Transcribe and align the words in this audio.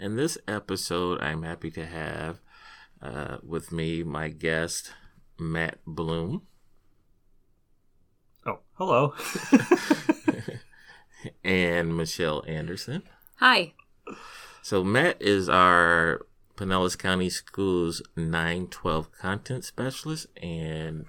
In 0.00 0.16
this 0.16 0.38
episode, 0.48 1.20
I'm 1.20 1.42
happy 1.42 1.70
to 1.72 1.84
have 1.84 2.40
uh, 3.02 3.36
with 3.46 3.70
me 3.70 4.02
my 4.02 4.30
guest, 4.30 4.94
Matt 5.38 5.76
Bloom. 5.86 6.46
Oh, 8.46 8.60
hello. 8.78 9.12
and 11.44 11.94
Michelle 11.94 12.42
Anderson. 12.48 13.02
Hi. 13.36 13.74
So, 14.62 14.82
Matt 14.82 15.20
is 15.20 15.50
our 15.50 16.24
Pinellas 16.56 16.96
County 16.96 17.28
Schools 17.28 18.00
912 18.16 19.12
content 19.18 19.66
specialist, 19.66 20.28
and 20.42 21.04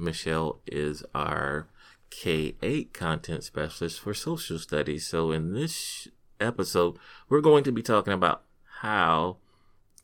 Michelle 0.00 0.58
is 0.66 1.04
our 1.14 1.68
K 2.10 2.56
8 2.60 2.92
content 2.92 3.44
specialist 3.44 4.00
for 4.00 4.14
social 4.14 4.58
studies. 4.58 5.06
So, 5.06 5.30
in 5.30 5.52
this 5.52 6.08
episode, 6.42 6.98
we're 7.28 7.40
going 7.40 7.64
to 7.64 7.72
be 7.72 7.82
talking 7.82 8.12
about 8.12 8.42
how 8.80 9.38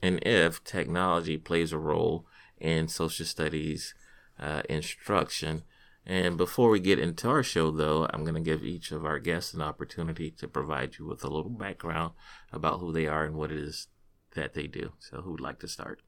and 0.00 0.24
if 0.24 0.62
technology 0.64 1.36
plays 1.36 1.72
a 1.72 1.78
role 1.78 2.26
in 2.58 2.88
social 2.88 3.26
studies 3.26 3.94
uh, 4.38 4.62
instruction. 4.68 5.64
And 6.06 6.38
before 6.38 6.70
we 6.70 6.80
get 6.80 6.98
into 6.98 7.28
our 7.28 7.42
show, 7.42 7.70
though, 7.70 8.06
I'm 8.10 8.22
going 8.24 8.34
to 8.34 8.40
give 8.40 8.64
each 8.64 8.92
of 8.92 9.04
our 9.04 9.18
guests 9.18 9.52
an 9.52 9.60
opportunity 9.60 10.30
to 10.30 10.48
provide 10.48 10.96
you 10.98 11.06
with 11.06 11.22
a 11.22 11.28
little 11.28 11.50
background 11.50 12.12
about 12.52 12.80
who 12.80 12.92
they 12.92 13.06
are 13.06 13.24
and 13.24 13.34
what 13.34 13.52
it 13.52 13.58
is 13.58 13.88
that 14.34 14.54
they 14.54 14.66
do. 14.66 14.92
So, 15.00 15.20
who 15.20 15.32
would 15.32 15.40
like 15.40 15.58
to 15.60 15.68
start? 15.68 16.00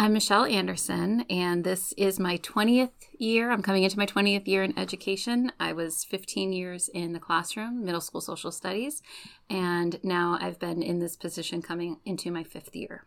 I'm 0.00 0.14
Michelle 0.14 0.46
Anderson, 0.46 1.26
and 1.28 1.62
this 1.62 1.92
is 1.92 2.18
my 2.18 2.38
20th 2.38 2.88
year. 3.18 3.50
I'm 3.50 3.60
coming 3.60 3.82
into 3.82 3.98
my 3.98 4.06
20th 4.06 4.48
year 4.48 4.62
in 4.62 4.78
education. 4.78 5.52
I 5.60 5.74
was 5.74 6.04
15 6.04 6.54
years 6.54 6.88
in 6.88 7.12
the 7.12 7.18
classroom, 7.18 7.84
middle 7.84 8.00
school 8.00 8.22
social 8.22 8.50
studies, 8.50 9.02
and 9.50 10.00
now 10.02 10.38
I've 10.40 10.58
been 10.58 10.82
in 10.82 11.00
this 11.00 11.16
position 11.16 11.60
coming 11.60 11.98
into 12.06 12.30
my 12.30 12.44
fifth 12.44 12.74
year. 12.74 13.04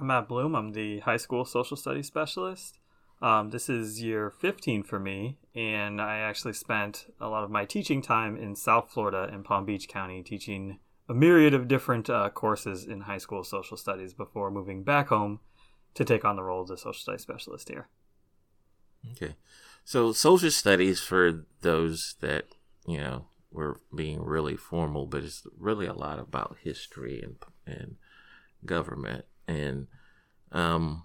I'm 0.00 0.06
Matt 0.06 0.28
Bloom. 0.28 0.54
I'm 0.54 0.72
the 0.72 1.00
high 1.00 1.18
school 1.18 1.44
social 1.44 1.76
studies 1.76 2.06
specialist. 2.06 2.78
Um, 3.20 3.50
this 3.50 3.68
is 3.68 4.02
year 4.02 4.30
15 4.30 4.82
for 4.82 4.98
me, 4.98 5.36
and 5.54 6.00
I 6.00 6.20
actually 6.20 6.54
spent 6.54 7.12
a 7.20 7.28
lot 7.28 7.44
of 7.44 7.50
my 7.50 7.66
teaching 7.66 8.00
time 8.00 8.34
in 8.38 8.56
South 8.56 8.90
Florida 8.90 9.28
in 9.30 9.42
Palm 9.42 9.66
Beach 9.66 9.88
County 9.88 10.22
teaching 10.22 10.78
a 11.06 11.12
myriad 11.12 11.52
of 11.52 11.68
different 11.68 12.08
uh, 12.08 12.30
courses 12.30 12.86
in 12.86 13.02
high 13.02 13.18
school 13.18 13.44
social 13.44 13.76
studies 13.76 14.14
before 14.14 14.50
moving 14.50 14.84
back 14.84 15.08
home 15.08 15.40
to 15.94 16.04
take 16.04 16.24
on 16.24 16.36
the 16.36 16.42
role 16.42 16.62
of 16.62 16.70
a 16.70 16.76
social 16.76 17.00
studies 17.00 17.22
specialist 17.22 17.68
here. 17.68 17.88
Okay. 19.12 19.34
So, 19.84 20.12
social 20.12 20.50
studies, 20.50 21.00
for 21.00 21.44
those 21.62 22.16
that, 22.20 22.44
you 22.86 22.98
know, 22.98 23.26
were 23.50 23.80
being 23.94 24.22
really 24.22 24.56
formal, 24.56 25.06
but 25.06 25.24
it's 25.24 25.46
really 25.58 25.86
a 25.86 25.92
lot 25.92 26.18
about 26.18 26.58
history 26.62 27.20
and, 27.22 27.36
and 27.66 27.96
government. 28.64 29.24
And 29.48 29.88
um, 30.52 31.04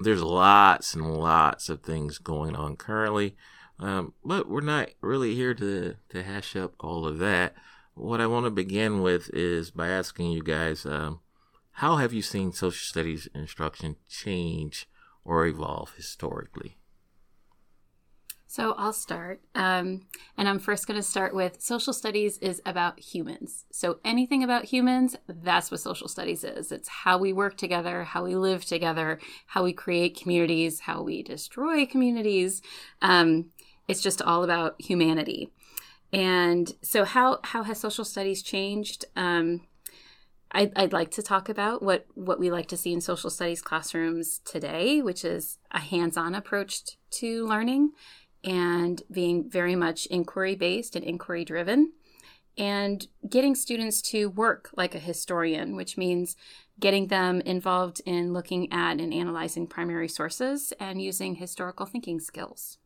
there's 0.00 0.22
lots 0.22 0.94
and 0.94 1.14
lots 1.14 1.68
of 1.68 1.82
things 1.82 2.18
going 2.18 2.54
on 2.56 2.76
currently. 2.76 3.36
Um, 3.78 4.14
but 4.24 4.48
we're 4.48 4.62
not 4.62 4.88
really 5.02 5.34
here 5.34 5.54
to, 5.54 5.96
to 6.08 6.22
hash 6.22 6.56
up 6.56 6.74
all 6.80 7.06
of 7.06 7.18
that. 7.18 7.54
What 7.94 8.20
I 8.20 8.26
want 8.26 8.46
to 8.46 8.50
begin 8.50 9.02
with 9.02 9.30
is 9.34 9.70
by 9.70 9.88
asking 9.88 10.30
you 10.30 10.42
guys 10.42 10.86
um, 10.86 11.20
how 11.76 11.96
have 11.96 12.14
you 12.14 12.22
seen 12.22 12.52
social 12.52 12.86
studies 12.86 13.28
instruction 13.34 13.96
change 14.08 14.88
or 15.26 15.46
evolve 15.46 15.92
historically? 15.94 16.78
So 18.46 18.72
I'll 18.78 18.94
start. 18.94 19.42
Um, 19.54 20.06
and 20.38 20.48
I'm 20.48 20.58
first 20.58 20.86
going 20.86 20.98
to 20.98 21.02
start 21.02 21.34
with 21.34 21.60
social 21.60 21.92
studies 21.92 22.38
is 22.38 22.62
about 22.64 22.98
humans. 22.98 23.66
So 23.70 23.98
anything 24.06 24.42
about 24.42 24.64
humans, 24.64 25.16
that's 25.28 25.70
what 25.70 25.80
social 25.80 26.08
studies 26.08 26.44
is. 26.44 26.72
It's 26.72 26.88
how 26.88 27.18
we 27.18 27.34
work 27.34 27.58
together, 27.58 28.04
how 28.04 28.24
we 28.24 28.36
live 28.36 28.64
together, 28.64 29.20
how 29.48 29.62
we 29.62 29.74
create 29.74 30.18
communities, 30.18 30.80
how 30.80 31.02
we 31.02 31.22
destroy 31.22 31.84
communities. 31.84 32.62
Um, 33.02 33.50
it's 33.86 34.00
just 34.00 34.22
all 34.22 34.44
about 34.44 34.80
humanity. 34.80 35.52
And 36.10 36.72
so, 36.80 37.04
how 37.04 37.40
how 37.44 37.64
has 37.64 37.78
social 37.78 38.04
studies 38.06 38.42
changed? 38.42 39.04
Um, 39.14 39.66
I'd, 40.52 40.72
I'd 40.76 40.92
like 40.92 41.10
to 41.12 41.22
talk 41.22 41.48
about 41.48 41.82
what 41.82 42.06
what 42.14 42.38
we 42.38 42.50
like 42.50 42.68
to 42.68 42.76
see 42.76 42.92
in 42.92 43.00
social 43.00 43.30
studies 43.30 43.62
classrooms 43.62 44.40
today, 44.44 45.02
which 45.02 45.24
is 45.24 45.58
a 45.72 45.80
hands-on 45.80 46.34
approach 46.34 46.82
to 47.12 47.46
learning 47.46 47.92
and 48.44 49.02
being 49.10 49.50
very 49.50 49.74
much 49.74 50.06
inquiry 50.06 50.54
based 50.54 50.94
and 50.96 51.04
inquiry 51.04 51.44
driven 51.44 51.92
and 52.58 53.08
getting 53.28 53.54
students 53.54 54.00
to 54.00 54.30
work 54.30 54.70
like 54.76 54.94
a 54.94 55.00
historian, 55.00 55.76
which 55.76 55.98
means 55.98 56.36
getting 56.80 57.08
them 57.08 57.40
involved 57.42 58.00
in 58.06 58.32
looking 58.32 58.72
at 58.72 59.00
and 59.00 59.12
analyzing 59.12 59.66
primary 59.66 60.08
sources 60.08 60.72
and 60.80 61.02
using 61.02 61.36
historical 61.36 61.86
thinking 61.86 62.20
skills. 62.20 62.78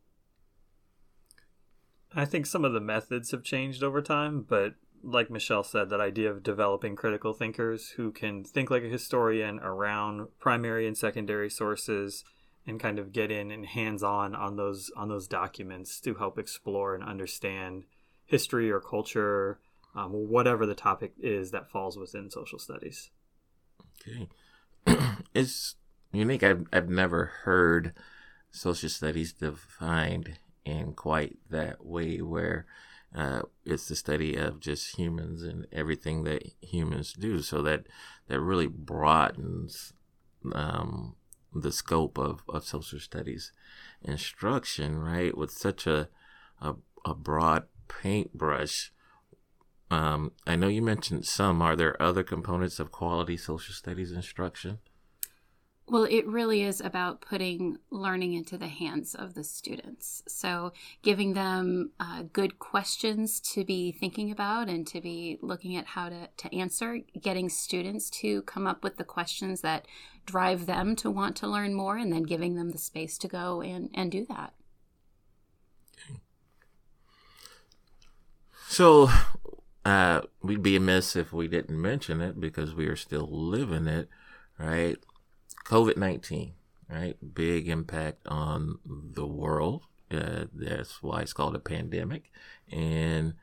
I 2.13 2.25
think 2.25 2.45
some 2.45 2.65
of 2.65 2.73
the 2.73 2.81
methods 2.81 3.31
have 3.31 3.43
changed 3.43 3.83
over 3.83 4.01
time, 4.01 4.45
but 4.47 4.73
like 5.03 5.29
Michelle 5.29 5.63
said, 5.63 5.89
that 5.89 6.01
idea 6.01 6.29
of 6.29 6.43
developing 6.43 6.95
critical 6.95 7.33
thinkers 7.33 7.89
who 7.91 8.11
can 8.11 8.43
think 8.43 8.69
like 8.69 8.83
a 8.83 8.87
historian 8.87 9.59
around 9.59 10.27
primary 10.39 10.87
and 10.87 10.97
secondary 10.97 11.49
sources 11.49 12.23
and 12.67 12.79
kind 12.79 12.99
of 12.99 13.11
get 13.11 13.31
in 13.31 13.51
and 13.51 13.65
hands 13.65 14.03
on 14.03 14.35
on 14.35 14.55
those 14.55 14.91
on 14.95 15.09
those 15.09 15.27
documents 15.27 15.99
to 16.01 16.15
help 16.15 16.37
explore 16.37 16.93
and 16.93 17.03
understand 17.03 17.83
history 18.25 18.71
or 18.71 18.79
culture, 18.79 19.59
um, 19.95 20.11
whatever 20.11 20.65
the 20.65 20.75
topic 20.75 21.13
is 21.19 21.51
that 21.51 21.69
falls 21.69 21.97
within 21.97 22.29
social 22.29 22.59
studies. 22.59 23.09
Okay, 24.07 24.27
it's 25.33 25.75
unique. 26.11 26.43
I've 26.43 26.65
I've 26.71 26.89
never 26.89 27.25
heard 27.43 27.93
social 28.51 28.89
studies 28.89 29.33
defined 29.33 30.37
in 30.65 30.93
quite 30.93 31.39
that 31.49 31.85
way 31.85 32.21
where 32.21 32.65
uh, 33.15 33.41
it's 33.65 33.87
the 33.87 33.95
study 33.95 34.35
of 34.35 34.59
just 34.59 34.97
humans 34.97 35.43
and 35.43 35.67
everything 35.71 36.23
that 36.23 36.43
humans 36.61 37.13
do. 37.13 37.41
So 37.41 37.61
that 37.61 37.87
that 38.27 38.39
really 38.39 38.67
broadens 38.67 39.93
um, 40.53 41.15
the 41.53 41.71
scope 41.71 42.17
of, 42.17 42.43
of 42.47 42.63
social 42.63 42.99
studies 42.99 43.51
instruction, 44.01 44.99
right? 44.99 45.37
With 45.37 45.51
such 45.51 45.85
a 45.85 46.09
a, 46.61 46.75
a 47.03 47.13
broad 47.13 47.63
paintbrush. 47.87 48.91
Um, 49.89 50.31
I 50.47 50.55
know 50.55 50.69
you 50.69 50.81
mentioned 50.81 51.25
some. 51.25 51.61
Are 51.61 51.75
there 51.75 52.01
other 52.01 52.23
components 52.23 52.79
of 52.79 52.91
quality 52.91 53.35
social 53.35 53.73
studies 53.73 54.13
instruction? 54.13 54.79
Well, 55.87 56.03
it 56.05 56.25
really 56.25 56.63
is 56.63 56.79
about 56.79 57.19
putting 57.19 57.77
learning 57.89 58.33
into 58.33 58.57
the 58.57 58.69
hands 58.69 59.13
of 59.13 59.33
the 59.33 59.43
students. 59.43 60.23
So, 60.25 60.71
giving 61.01 61.33
them 61.33 61.91
uh, 61.99 62.23
good 62.31 62.59
questions 62.59 63.41
to 63.53 63.65
be 63.65 63.91
thinking 63.91 64.31
about 64.31 64.69
and 64.69 64.87
to 64.87 65.01
be 65.01 65.37
looking 65.41 65.75
at 65.75 65.87
how 65.87 66.07
to, 66.07 66.29
to 66.37 66.55
answer, 66.55 66.99
getting 67.19 67.49
students 67.49 68.09
to 68.21 68.41
come 68.43 68.67
up 68.67 68.83
with 68.83 68.95
the 68.95 69.03
questions 69.03 69.61
that 69.61 69.85
drive 70.25 70.65
them 70.65 70.95
to 70.97 71.11
want 71.11 71.35
to 71.37 71.47
learn 71.47 71.73
more, 71.73 71.97
and 71.97 72.13
then 72.13 72.23
giving 72.23 72.55
them 72.55 72.69
the 72.69 72.77
space 72.77 73.17
to 73.17 73.27
go 73.27 73.61
and, 73.61 73.89
and 73.93 74.11
do 74.11 74.25
that. 74.29 74.53
So, 78.69 79.09
uh, 79.83 80.21
we'd 80.41 80.63
be 80.63 80.77
amiss 80.77 81.17
if 81.17 81.33
we 81.33 81.49
didn't 81.49 81.81
mention 81.81 82.21
it 82.21 82.39
because 82.39 82.73
we 82.73 82.87
are 82.87 82.95
still 82.95 83.27
living 83.29 83.87
it, 83.87 84.07
right? 84.57 84.97
COVID 85.65 85.97
19, 85.97 86.53
right? 86.89 87.17
Big 87.33 87.67
impact 87.69 88.27
on 88.27 88.79
the 88.85 89.25
world. 89.25 89.83
Uh, 90.09 90.45
that's 90.53 91.01
why 91.01 91.21
it's 91.21 91.33
called 91.33 91.55
a 91.55 91.59
pandemic. 91.59 92.31
And, 92.71 93.35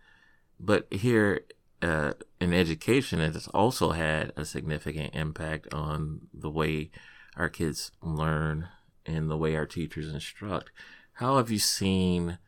but 0.61 0.87
here 0.93 1.43
uh, 1.81 2.13
in 2.41 2.53
education, 2.53 3.21
it 3.21 3.35
has 3.35 3.49
also 3.49 3.93
had 3.93 4.33
a 4.37 4.45
significant 4.45 5.15
impact 5.15 5.73
on 5.73 6.23
the 6.35 6.51
way 6.51 6.91
our 7.37 7.49
kids 7.49 7.93
learn 8.03 8.69
and 9.07 9.31
the 9.31 9.37
way 9.37 9.57
our 9.57 9.67
teachers 9.67 10.13
instruct. 10.13 10.71
How 11.15 11.37
have 11.39 11.51
you 11.51 11.59
seen 11.59 12.39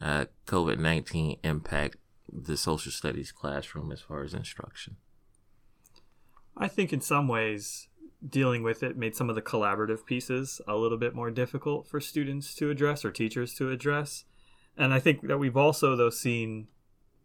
uh, 0.00 0.26
COVID 0.46 0.78
19 0.78 1.38
impact 1.42 1.96
the 2.32 2.56
social 2.56 2.92
studies 2.92 3.32
classroom 3.32 3.90
as 3.90 4.00
far 4.00 4.22
as 4.22 4.34
instruction? 4.34 4.96
I 6.56 6.68
think 6.68 6.92
in 6.92 7.00
some 7.00 7.26
ways, 7.26 7.88
dealing 8.26 8.62
with 8.62 8.82
it 8.82 8.96
made 8.96 9.14
some 9.14 9.28
of 9.28 9.34
the 9.34 9.42
collaborative 9.42 10.06
pieces 10.06 10.60
a 10.66 10.76
little 10.76 10.98
bit 10.98 11.14
more 11.14 11.30
difficult 11.30 11.86
for 11.86 12.00
students 12.00 12.54
to 12.54 12.70
address 12.70 13.04
or 13.04 13.10
teachers 13.10 13.54
to 13.54 13.70
address. 13.70 14.24
And 14.76 14.92
I 14.92 15.00
think 15.00 15.26
that 15.28 15.38
we've 15.38 15.56
also, 15.56 15.94
though, 15.94 16.10
seen 16.10 16.68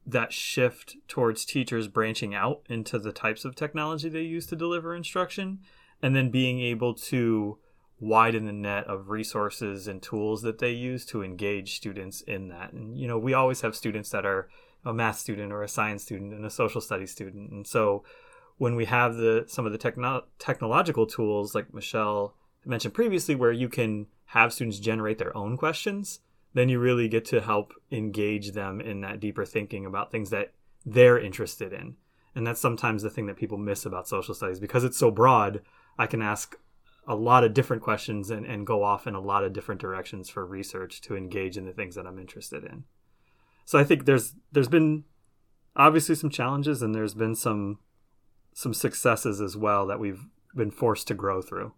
that 0.06 0.34
shift 0.34 0.96
towards 1.08 1.46
teachers 1.46 1.88
branching 1.88 2.34
out 2.34 2.62
into 2.70 2.98
the 3.00 3.12
types 3.12 3.46
of 3.46 3.56
technology 3.56 4.10
they 4.10 4.22
use 4.22 4.46
to 4.48 4.56
deliver 4.56 4.96
instruction 4.96 5.60
and 6.02 6.16
then 6.16 6.32
being 6.32 6.60
able 6.60 6.94
to 6.94 7.58
widen 8.00 8.46
the 8.46 8.54
net 8.54 8.86
of 8.86 9.10
resources 9.10 9.88
and 9.88 10.02
tools 10.02 10.42
that 10.42 10.60
they 10.60 10.72
use 10.72 11.06
to 11.06 11.22
engage 11.22 11.76
students 11.76 12.22
in 12.22 12.48
that. 12.48 12.72
And, 12.72 12.98
you 12.98 13.08
know, 13.08 13.18
we 13.18 13.34
always 13.34 13.62
have 13.62 13.76
students 13.76 14.10
that 14.12 14.26
are 14.26 14.48
a 14.86 14.94
math 14.94 15.20
student 15.20 15.52
or 15.52 15.64
a 15.64 15.68
science 15.68 16.04
student 16.04 16.34
and 16.34 16.46
a 16.46 16.50
social 16.50 16.82
studies 16.82 17.12
student. 17.12 17.52
And 17.52 17.68
so 17.68 18.04
when 18.60 18.76
we 18.76 18.86
have 18.86 19.16
the 19.16 19.46
some 19.48 19.66
of 19.66 19.72
the 19.72 19.78
techno- 19.78 20.26
technological 20.38 21.08
tools 21.08 21.56
like 21.56 21.74
Michelle 21.74 22.36
mentioned 22.66 22.94
previously 22.94 23.34
where 23.34 23.54
you 23.54 23.70
can 23.70 24.06
have 24.26 24.54
students 24.54 24.80
generate 24.80 25.18
their 25.18 25.36
own 25.36 25.58
questions, 25.58 26.20
then 26.54 26.70
you 26.70 26.78
really 26.78 27.08
get 27.08 27.26
to 27.26 27.42
help 27.42 27.74
engage 27.90 28.52
them 28.52 28.80
in 28.80 29.02
that 29.02 29.20
deeper 29.20 29.46
thinking 29.46 29.86
about 29.86 30.12
things 30.12 30.30
that 30.30 30.54
they're 30.86 31.18
interested 31.18 31.74
in. 31.74 31.96
And 32.36 32.46
that's 32.46 32.60
sometimes 32.60 33.02
the 33.02 33.10
thing 33.10 33.26
that 33.28 33.38
people 33.38 33.58
miss 33.58 33.86
about 33.86 34.08
social 34.08 34.36
studies 34.36 34.60
because 34.60 34.84
it's 34.84 34.98
so 34.98 35.10
broad. 35.10 35.62
I 35.98 36.06
can 36.06 36.22
ask 36.22 36.58
a 37.08 37.16
lot 37.16 37.46
of 37.46 37.54
different 37.54 37.82
questions 37.82 38.30
and, 38.30 38.46
and 38.46 38.68
go 38.68 38.84
off 38.84 39.08
in 39.08 39.16
a 39.16 39.22
lot 39.22 39.44
of 39.44 39.54
different 39.54 39.82
directions 39.82 40.30
for 40.30 40.46
research 40.46 41.02
to 41.02 41.16
engage 41.16 41.58
in 41.58 41.66
the 41.66 41.74
things 41.74 41.96
that 41.96 42.06
I'm 42.06 42.20
interested 42.20 42.66
in. 42.66 42.84
So 43.64 43.80
I 43.80 43.86
think 43.86 44.06
there's 44.06 44.36
there's 44.52 44.68
been 44.68 45.06
obviously 45.78 46.16
some 46.16 46.30
challenges 46.30 46.82
and 46.82 46.94
there's 46.94 47.14
been 47.14 47.36
some 47.36 47.80
some 48.60 48.74
successes 48.74 49.40
as 49.40 49.56
well 49.56 49.88
that 49.88 50.02
we've 50.02 50.26
been 50.54 50.70
forced 50.70 51.08
to 51.08 51.14
grow 51.14 51.42
through. 51.42 51.72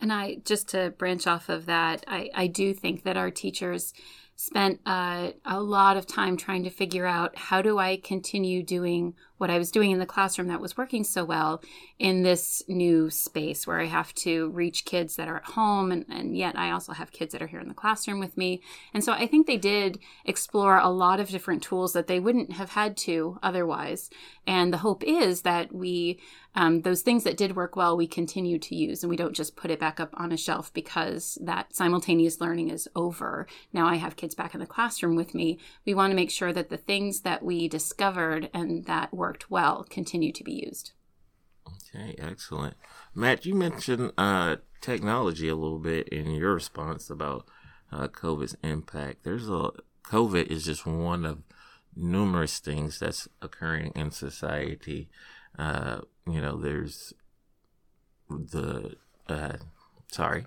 And 0.00 0.12
I 0.12 0.36
just 0.44 0.68
to 0.68 0.90
branch 0.96 1.26
off 1.26 1.48
of 1.48 1.66
that, 1.66 2.04
I, 2.06 2.30
I 2.36 2.46
do 2.46 2.72
think 2.72 3.02
that 3.02 3.16
our 3.16 3.32
teachers 3.32 3.92
spent 4.36 4.78
uh, 4.86 5.32
a 5.44 5.60
lot 5.60 5.96
of 5.96 6.06
time 6.06 6.36
trying 6.36 6.62
to 6.62 6.70
figure 6.70 7.04
out 7.04 7.36
how 7.36 7.62
do 7.62 7.78
I 7.78 7.96
continue 7.96 8.62
doing 8.62 9.14
what 9.38 9.50
I 9.50 9.58
was 9.58 9.70
doing 9.70 9.90
in 9.90 9.98
the 9.98 10.06
classroom 10.06 10.48
that 10.48 10.60
was 10.60 10.76
working 10.76 11.04
so 11.04 11.24
well 11.24 11.62
in 11.98 12.22
this 12.22 12.62
new 12.68 13.10
space 13.10 13.66
where 13.66 13.80
I 13.80 13.86
have 13.86 14.14
to 14.14 14.50
reach 14.50 14.84
kids 14.84 15.16
that 15.16 15.28
are 15.28 15.36
at 15.36 15.44
home 15.44 15.92
and, 15.92 16.04
and 16.08 16.36
yet 16.36 16.58
I 16.58 16.70
also 16.70 16.92
have 16.92 17.12
kids 17.12 17.32
that 17.32 17.42
are 17.42 17.46
here 17.46 17.60
in 17.60 17.68
the 17.68 17.74
classroom 17.74 18.18
with 18.18 18.36
me. 18.36 18.62
And 18.92 19.04
so 19.04 19.12
I 19.12 19.26
think 19.26 19.46
they 19.46 19.56
did 19.56 19.98
explore 20.24 20.78
a 20.78 20.88
lot 20.88 21.20
of 21.20 21.28
different 21.28 21.62
tools 21.62 21.92
that 21.92 22.06
they 22.06 22.20
wouldn't 22.20 22.52
have 22.52 22.70
had 22.70 22.96
to 22.98 23.38
otherwise. 23.42 24.10
And 24.46 24.72
the 24.72 24.78
hope 24.78 25.02
is 25.04 25.42
that 25.42 25.74
we, 25.74 26.20
um, 26.54 26.82
those 26.82 27.02
things 27.02 27.24
that 27.24 27.36
did 27.36 27.56
work 27.56 27.76
well, 27.76 27.96
we 27.96 28.06
continue 28.06 28.58
to 28.58 28.74
use 28.74 29.02
and 29.02 29.10
we 29.10 29.16
don't 29.16 29.34
just 29.34 29.56
put 29.56 29.70
it 29.70 29.80
back 29.80 30.00
up 30.00 30.10
on 30.14 30.32
a 30.32 30.36
shelf 30.36 30.72
because 30.72 31.36
that 31.42 31.74
simultaneous 31.74 32.40
learning 32.40 32.70
is 32.70 32.88
over. 32.94 33.46
Now 33.72 33.86
I 33.86 33.96
have 33.96 34.16
kids 34.16 34.34
back 34.34 34.54
in 34.54 34.60
the 34.60 34.66
classroom 34.66 35.16
with 35.16 35.34
me. 35.34 35.58
We 35.84 35.94
want 35.94 36.12
to 36.12 36.16
make 36.16 36.30
sure 36.30 36.52
that 36.52 36.70
the 36.70 36.76
things 36.76 37.20
that 37.22 37.42
we 37.42 37.68
discovered 37.68 38.48
and 38.54 38.84
that 38.86 39.12
were 39.12 39.25
worked 39.26 39.50
well 39.50 39.84
continue 39.90 40.30
to 40.30 40.44
be 40.44 40.52
used. 40.52 40.92
Okay, 41.66 42.14
excellent. 42.16 42.76
Matt, 43.12 43.44
you 43.44 43.56
mentioned 43.56 44.12
uh, 44.16 44.56
technology 44.80 45.48
a 45.48 45.56
little 45.56 45.80
bit 45.80 46.08
in 46.10 46.30
your 46.30 46.54
response 46.54 47.10
about 47.10 47.44
uh, 47.90 48.06
COVID's 48.06 48.56
impact. 48.62 49.24
There's 49.24 49.48
a 49.48 49.70
COVID 50.04 50.46
is 50.46 50.64
just 50.64 50.86
one 50.86 51.26
of 51.26 51.42
numerous 51.96 52.60
things 52.60 53.00
that's 53.00 53.26
occurring 53.42 53.90
in 53.96 54.12
society. 54.12 55.08
Uh, 55.58 56.02
you 56.24 56.40
know, 56.40 56.56
there's 56.56 57.12
the 58.30 58.94
uh, 59.28 59.56
sorry, 60.12 60.46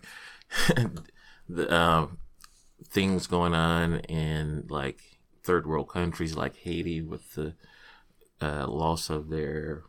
the 1.49 1.75
um, 1.75 2.19
things 2.87 3.27
going 3.27 3.53
on 3.53 3.99
in 4.01 4.67
like 4.69 5.01
third 5.43 5.67
world 5.67 5.89
countries 5.89 6.37
like 6.37 6.55
Haiti 6.55 7.01
with 7.01 7.33
the 7.33 7.55
uh, 8.41 8.67
loss 8.67 9.09
of 9.09 9.29
their 9.29 9.83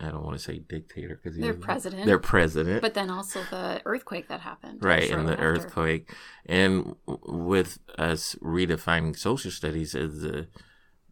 I 0.00 0.10
don't 0.10 0.24
want 0.24 0.38
to 0.38 0.42
say 0.42 0.58
dictator 0.58 1.20
because 1.22 1.38
their 1.38 1.54
president. 1.54 2.06
Their 2.06 2.18
president. 2.18 2.82
But 2.82 2.94
then 2.94 3.10
also 3.10 3.42
the 3.50 3.82
earthquake 3.84 4.28
that 4.28 4.40
happened. 4.40 4.84
Right, 4.84 5.10
and 5.10 5.26
the 5.26 5.32
after. 5.32 5.44
earthquake, 5.44 6.12
and 6.46 6.94
with 7.06 7.78
us 7.98 8.36
redefining 8.36 9.18
social 9.18 9.50
studies 9.50 9.94
as 9.94 10.20
the 10.20 10.48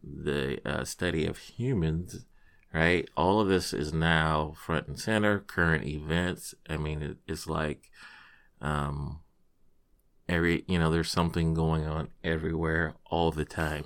the 0.01 0.61
uh, 0.65 0.85
study 0.85 1.25
of 1.25 1.37
humans, 1.37 2.25
right? 2.73 3.09
All 3.17 3.41
of 3.41 3.49
this 3.49 3.73
is 3.73 3.91
now 3.91 4.53
front 4.55 4.87
and 4.87 4.99
center. 4.99 5.39
Current 5.39 5.85
events. 5.85 6.55
I 6.69 6.77
mean, 6.77 7.01
it, 7.01 7.17
it's 7.27 7.47
like, 7.47 7.89
um, 8.61 9.19
every 10.29 10.63
you 10.67 10.79
know, 10.79 10.91
there's 10.91 11.11
something 11.11 11.53
going 11.53 11.85
on 11.85 12.07
everywhere 12.23 12.93
all 13.05 13.31
the 13.31 13.45
time, 13.45 13.85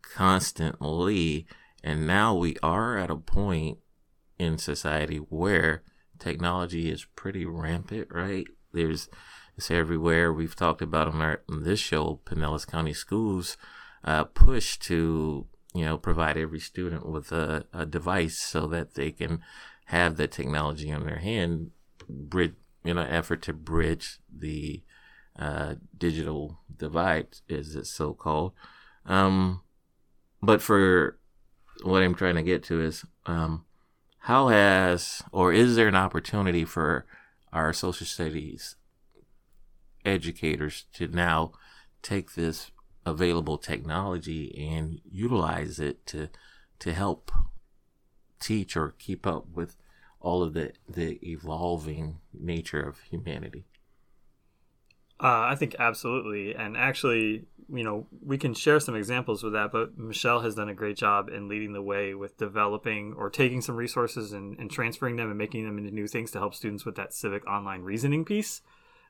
constantly 0.00 1.46
and 1.82 2.06
now 2.06 2.34
we 2.34 2.56
are 2.62 2.96
at 2.98 3.10
a 3.10 3.16
point 3.16 3.78
in 4.38 4.58
society 4.58 5.16
where 5.16 5.82
technology 6.18 6.90
is 6.90 7.06
pretty 7.16 7.44
rampant, 7.44 8.08
right? 8.10 8.46
There's 8.72 9.08
it's 9.56 9.70
everywhere. 9.70 10.32
We've 10.32 10.56
talked 10.56 10.80
about 10.80 11.08
on, 11.08 11.20
our, 11.20 11.42
on 11.48 11.64
this 11.64 11.80
show, 11.80 12.20
Pinellas 12.24 12.66
County 12.66 12.94
Schools 12.94 13.56
uh, 14.04 14.24
push 14.24 14.78
to 14.78 15.46
you 15.74 15.84
know 15.84 15.98
provide 15.98 16.36
every 16.36 16.60
student 16.60 17.06
with 17.06 17.32
a, 17.32 17.66
a 17.72 17.84
device 17.86 18.38
so 18.38 18.66
that 18.68 18.94
they 18.94 19.10
can 19.10 19.42
have 19.86 20.16
the 20.16 20.28
technology 20.28 20.88
in 20.88 21.04
their 21.04 21.18
hand, 21.18 21.72
bridge, 22.08 22.54
in 22.84 22.96
an 22.96 23.08
effort 23.08 23.42
to 23.42 23.52
bridge 23.52 24.20
the 24.34 24.82
uh, 25.38 25.74
digital 25.96 26.60
divide, 26.76 27.28
as 27.50 27.74
it's 27.74 27.90
so 27.90 28.14
called. 28.14 28.52
Um, 29.04 29.62
but 30.42 30.62
for 30.62 31.18
what 31.82 32.02
I'm 32.02 32.14
trying 32.14 32.36
to 32.36 32.42
get 32.42 32.62
to 32.64 32.80
is 32.80 33.04
um, 33.26 33.64
how 34.18 34.48
has 34.48 35.22
or 35.32 35.52
is 35.52 35.76
there 35.76 35.88
an 35.88 35.94
opportunity 35.94 36.64
for 36.64 37.06
our 37.52 37.72
social 37.72 38.06
studies 38.06 38.76
educators 40.04 40.86
to 40.94 41.08
now 41.08 41.52
take 42.02 42.34
this 42.34 42.70
available 43.04 43.58
technology 43.58 44.54
and 44.70 45.00
utilize 45.10 45.78
it 45.78 46.06
to 46.06 46.28
to 46.78 46.92
help 46.92 47.30
teach 48.40 48.76
or 48.76 48.94
keep 48.98 49.26
up 49.26 49.46
with 49.54 49.76
all 50.20 50.42
of 50.42 50.54
the 50.54 50.72
the 50.88 51.18
evolving 51.22 52.18
nature 52.32 52.80
of 52.80 53.00
humanity? 53.10 53.64
Uh, 55.22 55.48
I 55.50 55.54
think 55.54 55.76
absolutely, 55.78 56.54
and 56.54 56.76
actually, 56.76 57.44
you 57.72 57.84
know, 57.84 58.06
we 58.24 58.38
can 58.38 58.54
share 58.54 58.80
some 58.80 58.94
examples 58.94 59.42
with 59.42 59.52
that. 59.52 59.72
But 59.72 59.96
Michelle 59.98 60.40
has 60.40 60.54
done 60.54 60.68
a 60.68 60.74
great 60.74 60.96
job 60.96 61.28
in 61.28 61.48
leading 61.48 61.72
the 61.72 61.82
way 61.82 62.14
with 62.14 62.36
developing 62.36 63.14
or 63.16 63.30
taking 63.30 63.60
some 63.60 63.76
resources 63.76 64.32
and, 64.32 64.58
and 64.58 64.70
transferring 64.70 65.16
them 65.16 65.28
and 65.28 65.38
making 65.38 65.64
them 65.64 65.78
into 65.78 65.90
new 65.90 66.06
things 66.06 66.30
to 66.32 66.38
help 66.38 66.54
students 66.54 66.84
with 66.84 66.96
that 66.96 67.14
civic 67.14 67.46
online 67.46 67.82
reasoning 67.82 68.24
piece. 68.24 68.62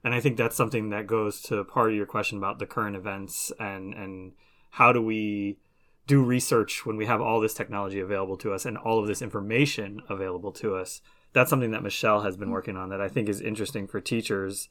And 0.03 0.15
I 0.15 0.21
think 0.21 0.37
that's 0.37 0.57
something 0.57 0.91
that 0.91 1.07
goes 1.07 1.43
to 1.43 1.63
part 1.65 1.91
of 1.91 1.97
your 1.97 2.07
question 2.07 2.39
about 2.39 2.59
the 2.59 2.67
current 2.67 2.97
events 2.97 3.53
and 3.59 3.93
and 3.95 4.33
how 4.71 4.93
do 4.93 5.03
we 5.03 5.59
do 6.07 6.23
research 6.23 6.87
when 6.87 6.97
we 6.97 7.07
have 7.07 7.21
all 7.21 7.41
this 7.41 7.55
technology 7.55 8.01
available 8.01 8.37
to 8.39 8.53
us 8.53 8.65
and 8.65 8.77
all 8.79 8.99
of 8.99 9.07
this 9.07 9.23
information 9.23 10.01
available 10.09 10.53
to 10.53 10.75
us. 10.75 11.03
That's 11.33 11.51
something 11.51 11.71
that 11.71 11.83
Michelle 11.83 12.23
has 12.23 12.37
been 12.37 12.51
working 12.51 12.77
on 12.77 12.89
that 12.89 13.01
I 13.01 13.09
think 13.09 13.29
is 13.29 13.41
interesting 13.41 13.87
for 13.87 14.01
teachers 14.01 14.69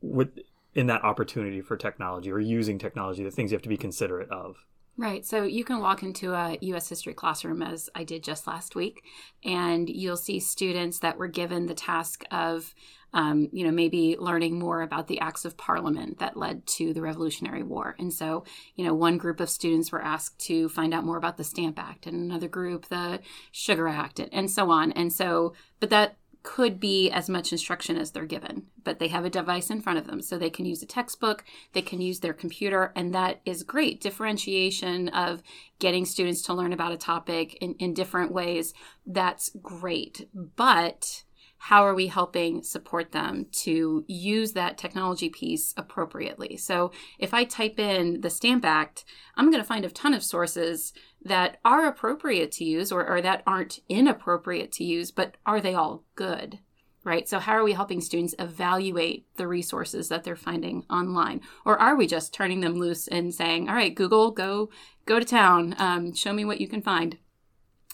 with 0.00 0.38
in 0.76 0.86
that 0.88 1.02
opportunity 1.02 1.62
for 1.62 1.76
technology 1.76 2.30
or 2.30 2.38
using 2.38 2.78
technology, 2.78 3.24
the 3.24 3.30
things 3.30 3.50
you 3.50 3.56
have 3.56 3.62
to 3.62 3.68
be 3.68 3.78
considerate 3.78 4.30
of. 4.30 4.66
Right. 4.98 5.26
So 5.26 5.42
you 5.42 5.64
can 5.64 5.80
walk 5.80 6.02
into 6.02 6.32
a 6.32 6.56
U.S. 6.60 6.88
history 6.88 7.12
classroom, 7.12 7.62
as 7.62 7.90
I 7.94 8.04
did 8.04 8.22
just 8.22 8.46
last 8.46 8.74
week, 8.74 9.02
and 9.44 9.88
you'll 9.88 10.16
see 10.16 10.38
students 10.40 11.00
that 11.00 11.18
were 11.18 11.28
given 11.28 11.66
the 11.66 11.74
task 11.74 12.24
of, 12.30 12.74
um, 13.12 13.48
you 13.52 13.64
know, 13.64 13.70
maybe 13.70 14.16
learning 14.18 14.58
more 14.58 14.80
about 14.80 15.06
the 15.06 15.20
acts 15.20 15.44
of 15.44 15.58
parliament 15.58 16.18
that 16.18 16.36
led 16.36 16.66
to 16.66 16.94
the 16.94 17.02
Revolutionary 17.02 17.62
War. 17.62 17.94
And 17.98 18.12
so, 18.12 18.44
you 18.74 18.86
know, 18.86 18.94
one 18.94 19.18
group 19.18 19.38
of 19.38 19.50
students 19.50 19.92
were 19.92 20.02
asked 20.02 20.38
to 20.46 20.70
find 20.70 20.94
out 20.94 21.04
more 21.04 21.18
about 21.18 21.36
the 21.36 21.44
Stamp 21.44 21.78
Act, 21.78 22.06
and 22.06 22.16
another 22.16 22.48
group 22.48 22.86
the 22.86 23.20
Sugar 23.52 23.88
Act, 23.88 24.18
and 24.18 24.50
so 24.50 24.70
on. 24.70 24.92
And 24.92 25.12
so, 25.12 25.52
but 25.78 25.90
that 25.90 26.16
could 26.46 26.78
be 26.78 27.10
as 27.10 27.28
much 27.28 27.50
instruction 27.50 27.96
as 27.96 28.12
they're 28.12 28.24
given, 28.24 28.62
but 28.84 29.00
they 29.00 29.08
have 29.08 29.24
a 29.24 29.30
device 29.30 29.68
in 29.68 29.80
front 29.80 29.98
of 29.98 30.06
them. 30.06 30.22
So 30.22 30.38
they 30.38 30.48
can 30.48 30.64
use 30.64 30.80
a 30.80 30.86
textbook, 30.86 31.44
they 31.72 31.82
can 31.82 32.00
use 32.00 32.20
their 32.20 32.32
computer, 32.32 32.92
and 32.94 33.12
that 33.12 33.40
is 33.44 33.64
great. 33.64 34.00
Differentiation 34.00 35.08
of 35.08 35.42
getting 35.80 36.06
students 36.06 36.42
to 36.42 36.54
learn 36.54 36.72
about 36.72 36.92
a 36.92 36.96
topic 36.96 37.56
in, 37.56 37.74
in 37.80 37.94
different 37.94 38.30
ways, 38.30 38.74
that's 39.04 39.50
great. 39.60 40.28
But 40.32 41.24
how 41.58 41.84
are 41.84 41.96
we 41.96 42.06
helping 42.06 42.62
support 42.62 43.10
them 43.10 43.46
to 43.50 44.04
use 44.06 44.52
that 44.52 44.78
technology 44.78 45.28
piece 45.28 45.74
appropriately? 45.76 46.56
So 46.56 46.92
if 47.18 47.34
I 47.34 47.42
type 47.42 47.80
in 47.80 48.20
the 48.20 48.30
Stamp 48.30 48.64
Act, 48.64 49.04
I'm 49.34 49.50
going 49.50 49.62
to 49.62 49.66
find 49.66 49.84
a 49.84 49.90
ton 49.90 50.14
of 50.14 50.22
sources 50.22 50.92
that 51.26 51.58
are 51.64 51.86
appropriate 51.86 52.52
to 52.52 52.64
use 52.64 52.90
or, 52.90 53.06
or 53.06 53.20
that 53.20 53.42
aren't 53.46 53.80
inappropriate 53.88 54.72
to 54.72 54.84
use, 54.84 55.10
but 55.10 55.36
are 55.44 55.60
they 55.60 55.74
all 55.74 56.04
good? 56.14 56.60
Right. 57.04 57.28
So, 57.28 57.38
how 57.38 57.52
are 57.52 57.62
we 57.62 57.74
helping 57.74 58.00
students 58.00 58.34
evaluate 58.36 59.26
the 59.36 59.46
resources 59.46 60.08
that 60.08 60.24
they're 60.24 60.34
finding 60.34 60.84
online, 60.90 61.40
or 61.64 61.78
are 61.78 61.94
we 61.94 62.08
just 62.08 62.34
turning 62.34 62.62
them 62.62 62.74
loose 62.74 63.06
and 63.06 63.32
saying, 63.32 63.68
"All 63.68 63.76
right, 63.76 63.94
Google, 63.94 64.32
go 64.32 64.70
go 65.04 65.20
to 65.20 65.24
town, 65.24 65.76
um, 65.78 66.12
show 66.14 66.32
me 66.32 66.44
what 66.44 66.60
you 66.60 66.66
can 66.66 66.82
find"? 66.82 67.18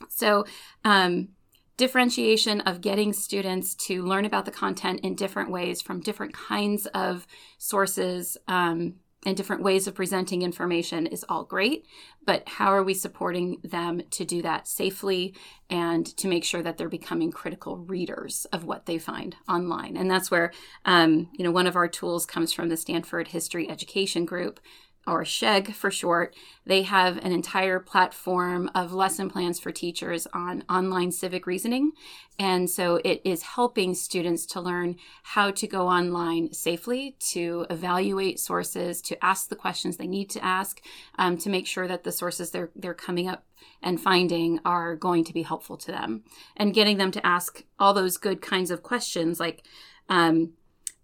So, 0.09 0.47
um, 0.83 1.29
differentiation 1.77 2.61
of 2.62 2.81
getting 2.81 3.12
students 3.12 3.75
to 3.75 4.03
learn 4.03 4.25
about 4.25 4.45
the 4.45 4.51
content 4.51 5.01
in 5.01 5.15
different 5.15 5.51
ways 5.51 5.83
from 5.83 6.01
different 6.01 6.33
kinds 6.33 6.87
of 6.87 7.27
sources 7.59 8.39
um, 8.49 8.95
and 9.25 9.37
different 9.37 9.62
ways 9.62 9.87
of 9.87 9.95
presenting 9.95 10.43
information 10.43 11.07
is 11.07 11.25
all 11.29 11.45
great, 11.45 11.87
but 12.25 12.49
how 12.49 12.73
are 12.73 12.83
we 12.83 12.95
supporting 12.95 13.59
them 13.62 14.02
to 14.11 14.25
do 14.25 14.43
that 14.43 14.67
safely 14.67 15.35
and 15.71 16.05
to 16.17 16.29
make 16.29 16.45
sure 16.45 16.62
that 16.62 16.76
they're 16.76 16.88
becoming 16.88 17.31
critical 17.31 17.79
readers 17.79 18.47
of 18.52 18.64
what 18.64 18.87
they 18.87 18.99
find 18.99 19.37
online? 19.49 19.97
And 19.97 20.11
that's 20.11 20.31
where, 20.31 20.52
um, 20.85 21.29
you 21.33 21.45
know, 21.45 21.52
one 21.52 21.67
of 21.67 21.76
our 21.76 21.88
tools 21.88 22.26
comes 22.26 22.52
from 22.52 22.69
the 22.69 22.76
Stanford 22.76 23.29
History 23.29 23.71
Education 23.71 24.25
Group, 24.25 24.59
or 25.06 25.25
SHEG 25.25 25.75
for 25.75 25.90
short, 25.90 26.35
they 26.64 26.82
have 26.82 27.16
an 27.18 27.32
entire 27.32 27.80
platform 27.80 28.71
of 28.75 28.92
lesson 28.92 29.28
plans 29.28 29.59
for 29.59 29.73
teachers 29.73 30.28
on 30.32 30.62
online 30.68 31.11
civic 31.11 31.47
reasoning. 31.47 31.92
And 32.38 32.71
so 32.71 33.00
it 33.04 33.21
is 33.25 33.42
helping 33.42 33.94
students 33.94 34.47
to 34.47 34.61
learn 34.61 34.97
how 35.23 35.50
to 35.50 35.66
go 35.66 35.88
online 35.88 36.52
safely, 36.52 37.16
to 37.32 37.66
evaluate 37.68 38.38
sources, 38.38 39.00
to 39.02 39.25
ask 39.25 39.49
the 39.49 39.56
questions 39.56 39.97
they 39.97 40.06
need 40.06 40.30
to 40.30 40.44
ask, 40.44 40.80
um, 41.18 41.37
to 41.38 41.50
make 41.50 41.66
sure 41.66 41.88
that 41.88 42.04
the 42.04 42.12
sources 42.12 42.50
they're, 42.50 42.71
they're 42.76 42.94
coming 42.94 43.28
up 43.28 43.44
and 43.82 44.00
finding 44.00 44.61
are 44.64 44.94
going 44.94 45.25
to 45.25 45.32
be 45.32 45.42
helpful 45.42 45.76
to 45.78 45.90
them. 45.90 46.23
And 46.56 46.75
getting 46.75 46.99
them 46.99 47.11
to 47.12 47.26
ask 47.26 47.64
all 47.78 47.92
those 47.92 48.16
good 48.16 48.40
kinds 48.40 48.71
of 48.71 48.82
questions 48.82 49.40
like, 49.40 49.64
um, 50.09 50.52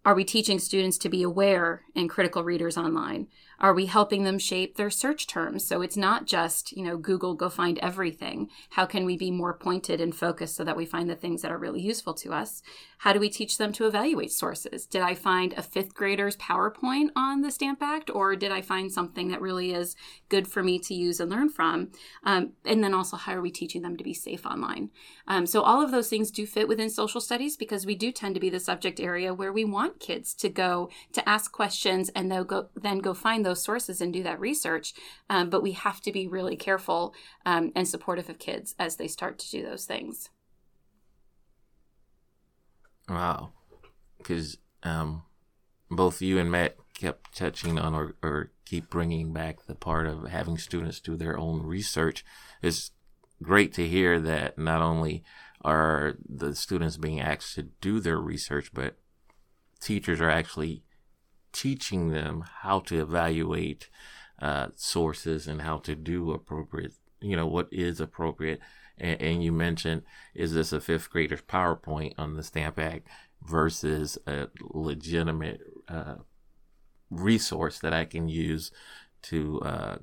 are 0.05 0.15
we 0.15 0.25
teaching 0.25 0.59
students 0.59 0.97
to 0.99 1.09
be 1.09 1.23
aware 1.23 1.83
and 1.95 2.09
critical 2.09 2.43
readers 2.43 2.79
online? 2.79 3.27
Are 3.61 3.75
we 3.75 3.87
helping 3.87 4.25
them 4.25 4.39
shape 4.39 4.77
their 4.77 4.91
search 4.91 5.27
terms? 5.27 5.67
So 5.67 5.83
it's 5.83 5.97
not 5.97 6.27
just, 6.27 6.73
you 6.73 6.85
know, 6.85 6.97
Google, 6.97 7.35
go 7.35 7.49
find 7.49 7.79
everything. 7.79 8.49
How 8.71 8.87
can 8.87 9.05
we 9.05 9.17
be 9.17 9.31
more 9.31 9.55
pointed 9.55 10.01
and 10.01 10.15
focused 10.15 10.57
so 10.57 10.65
that 10.65 10.77
we 10.77 10.87
find 10.87 11.11
the 11.11 11.17
things 11.17 11.43
that 11.43 11.51
are 11.51 11.59
really 11.59 11.81
useful 11.81 12.15
to 12.15 12.33
us? 12.33 12.63
How 12.99 13.13
do 13.13 13.21
we 13.21 13.29
teach 13.29 13.59
them 13.59 13.73
to 13.75 13.87
evaluate 13.87 14.33
sources? 14.33 14.85
Did 14.85 15.03
I 15.03 15.15
find 15.15 15.53
a 15.53 15.63
fifth 15.63 15.95
grader's 15.95 16.37
PowerPoint 16.37 17.11
on 17.15 17.43
the 17.43 17.51
Stamp 17.51 17.81
Act, 17.81 18.11
or 18.11 18.35
did 18.35 18.51
I 18.51 18.61
find 18.61 18.93
something 18.93 19.29
that 19.29 19.41
really 19.41 19.73
is 19.73 19.95
good 20.29 20.49
for 20.49 20.65
me 20.65 20.81
to 20.81 20.95
use 20.95 21.21
and 21.21 21.31
learn 21.31 21.49
from? 21.49 21.93
Um, 22.25 22.55
and 22.65 22.83
then 22.83 22.95
also, 22.95 23.17
how 23.17 23.35
are 23.35 23.41
we 23.41 23.53
teaching 23.53 23.83
them 23.83 23.97
to 23.97 24.05
be 24.05 24.15
safe 24.15 24.45
online? 24.45 24.91
Um, 25.29 25.47
so 25.47 25.63
all 25.63 25.81
of 25.81 25.93
those 25.93 26.09
things 26.09 26.33
do 26.33 26.45
fit 26.45 26.67
within 26.67 26.91
social 26.91 27.21
studies 27.21 27.57
because 27.57 27.87
we 27.87 27.95
do 27.95 28.11
tend 28.11 28.35
to 28.35 28.41
be 28.41 28.51
the 28.51 28.59
subject 28.59 28.99
area 28.99 29.33
where 29.33 29.53
we 29.53 29.65
want 29.65 30.01
kids 30.01 30.35
to 30.35 30.49
go 30.49 30.91
to 31.13 31.29
ask 31.29 31.53
questions 31.53 32.09
and 32.17 32.31
they'll 32.31 32.45
go 32.45 32.69
then 32.75 32.99
go 32.99 33.15
find 33.15 33.47
those 33.49 33.63
sources 33.63 34.01
and 34.01 34.13
do 34.13 34.23
that 34.23 34.39
research. 34.39 34.93
Um, 35.31 35.49
but 35.49 35.63
we 35.63 35.73
have 35.73 36.01
to 36.03 36.13
be 36.13 36.29
really 36.29 36.57
careful 36.57 37.15
um, 37.47 37.73
and 37.75 37.89
supportive 37.89 38.29
of 38.29 38.39
kids 38.39 38.75
as 38.79 38.97
they 38.97 39.09
start 39.09 39.39
to 39.39 39.51
do 39.51 39.63
those 39.63 39.87
things. 39.87 40.29
Wow, 43.09 43.53
because 44.19 44.59
um, 44.83 45.23
both 45.91 46.21
you 46.21 46.39
and 46.39 46.51
Matt 46.51 46.77
kept 46.93 47.35
touching 47.35 47.79
on 47.79 47.95
or, 47.95 48.17
or 48.23 48.51
keep 48.67 48.91
bringing 48.91 49.33
back 49.33 49.65
the 49.65 49.75
part 49.75 50.07
of 50.07 50.29
having 50.29 50.59
students 50.59 51.01
do 51.01 51.17
their 51.17 51.39
own 51.39 51.63
research. 51.63 52.23
It's 52.61 52.91
great 53.43 53.73
to 53.75 53.89
hear 53.89 54.21
that 54.21 54.59
not 54.59 54.83
only 54.83 55.25
are 55.63 56.17
the 56.29 56.55
students 56.55 56.99
being 56.99 57.19
asked 57.19 57.55
to 57.55 57.63
do 57.81 57.99
their 57.99 58.19
research, 58.19 58.71
but 58.75 58.99
teachers 59.81 60.21
are 60.21 60.31
actually 60.31 60.83
teaching 61.53 62.11
them 62.11 62.45
how 62.63 62.81
to 62.81 63.01
evaluate 63.01 63.89
uh, 64.41 64.69
sources 64.77 65.47
and 65.47 65.63
how 65.63 65.79
to 65.79 65.95
do 65.95 66.31
appropriate, 66.33 66.93
you 67.21 67.37
know, 67.37 67.47
what 67.47 67.69
is 67.73 68.01
appropriate. 68.01 68.61
And, 68.99 69.21
and, 69.21 69.45
you 69.45 69.53
mentioned, 69.53 70.03
is 70.35 70.55
this 70.55 70.73
a 70.73 70.81
fifth 70.81 71.11
grader's 71.11 71.43
PowerPoint 71.43 72.15
on 72.19 72.35
the 72.35 72.43
Stamp 72.43 72.79
Act 72.79 73.09
versus 73.43 74.19
a 74.27 74.49
legitimate 74.61 75.61
uh, 75.89 76.17
resource 77.11 77.79
that 77.81 77.93
I 77.93 78.05
can 78.05 78.29
use 78.29 78.71
to, 79.23 79.61
uh, 79.63 79.97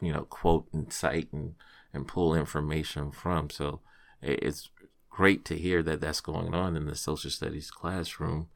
you 0.00 0.12
know, 0.12 0.22
quote 0.22 0.66
and 0.72 0.92
cite 0.92 1.32
and, 1.32 1.54
and 1.92 2.08
pull 2.08 2.34
information 2.34 3.10
from. 3.10 3.50
So 3.50 3.80
it's 4.22 4.70
great 5.10 5.44
to 5.46 5.56
hear 5.56 5.82
that 5.82 6.00
that's 6.00 6.20
going 6.20 6.54
on 6.54 6.76
in 6.76 6.86
the 6.86 6.94
social 6.94 7.30
studies 7.30 7.70
classroom. 7.70 8.48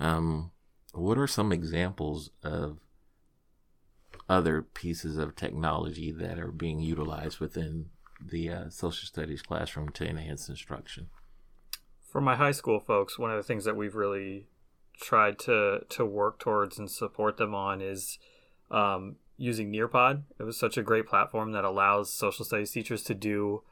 Um, 0.00 0.52
what 0.92 1.18
are 1.18 1.26
some 1.26 1.52
examples 1.52 2.30
of 2.42 2.78
other 4.28 4.62
pieces 4.62 5.16
of 5.16 5.36
technology 5.36 6.12
that 6.12 6.38
are 6.38 6.52
being 6.52 6.80
utilized 6.80 7.40
within 7.40 7.86
the 8.20 8.50
uh, 8.50 8.68
social 8.68 9.06
studies 9.06 9.42
classroom 9.42 9.88
to 9.90 10.06
enhance 10.06 10.48
instruction? 10.48 11.08
For 12.10 12.20
my 12.20 12.36
high 12.36 12.52
school 12.52 12.80
folks, 12.80 13.18
one 13.18 13.30
of 13.30 13.36
the 13.36 13.42
things 13.42 13.64
that 13.64 13.76
we've 13.76 13.94
really 13.94 14.46
tried 15.00 15.38
to 15.38 15.80
to 15.88 16.04
work 16.04 16.38
towards 16.40 16.78
and 16.78 16.90
support 16.90 17.36
them 17.36 17.54
on 17.54 17.80
is 17.80 18.18
um, 18.70 19.16
using 19.36 19.72
Nearpod. 19.72 20.22
It 20.38 20.42
was 20.42 20.58
such 20.58 20.76
a 20.76 20.82
great 20.82 21.06
platform 21.06 21.52
that 21.52 21.64
allows 21.64 22.12
social 22.12 22.44
studies 22.44 22.72
teachers 22.72 23.02
to 23.04 23.14
do 23.14 23.62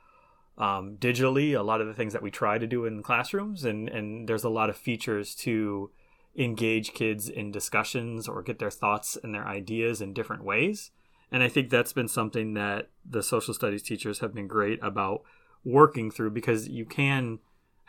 um, 0.58 0.96
digitally 0.98 1.58
a 1.58 1.62
lot 1.62 1.80
of 1.80 1.86
the 1.86 1.94
things 1.94 2.12
that 2.12 2.22
we 2.22 2.30
try 2.30 2.58
to 2.58 2.66
do 2.66 2.84
in 2.84 3.02
classrooms, 3.02 3.64
and 3.64 3.88
and 3.88 4.28
there's 4.28 4.44
a 4.44 4.48
lot 4.48 4.70
of 4.70 4.76
features 4.76 5.34
to 5.36 5.90
engage 6.36 6.92
kids 6.92 7.28
in 7.28 7.50
discussions 7.50 8.28
or 8.28 8.42
get 8.42 8.58
their 8.58 8.70
thoughts 8.70 9.16
and 9.22 9.34
their 9.34 9.46
ideas 9.46 10.00
in 10.00 10.12
different 10.12 10.44
ways. 10.44 10.90
And 11.30 11.42
I 11.42 11.48
think 11.48 11.70
that's 11.70 11.92
been 11.92 12.08
something 12.08 12.54
that 12.54 12.90
the 13.08 13.22
social 13.22 13.54
studies 13.54 13.82
teachers 13.82 14.20
have 14.20 14.34
been 14.34 14.46
great 14.46 14.78
about 14.82 15.22
working 15.64 16.10
through 16.10 16.30
because 16.30 16.68
you 16.68 16.84
can 16.84 17.40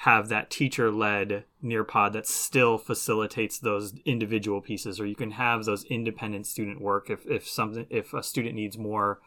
have 0.02 0.30
that 0.30 0.50
teacher 0.50 0.92
led 0.92 1.44
Nearpod 1.64 2.14
that 2.14 2.28
still 2.28 2.78
facilitates 2.78 3.58
those 3.58 3.96
individual 4.06 4.62
pieces, 4.62 5.00
or 5.00 5.06
you 5.06 5.16
can 5.16 5.32
have 5.32 5.66
those 5.66 5.84
independent 5.86 6.46
student 6.46 6.80
work 6.80 7.10
if, 7.10 7.26
if 7.26 7.48
something 7.48 7.88
if 7.90 8.14
a 8.14 8.22
student 8.22 8.56
needs 8.56 8.78
more 8.78 9.20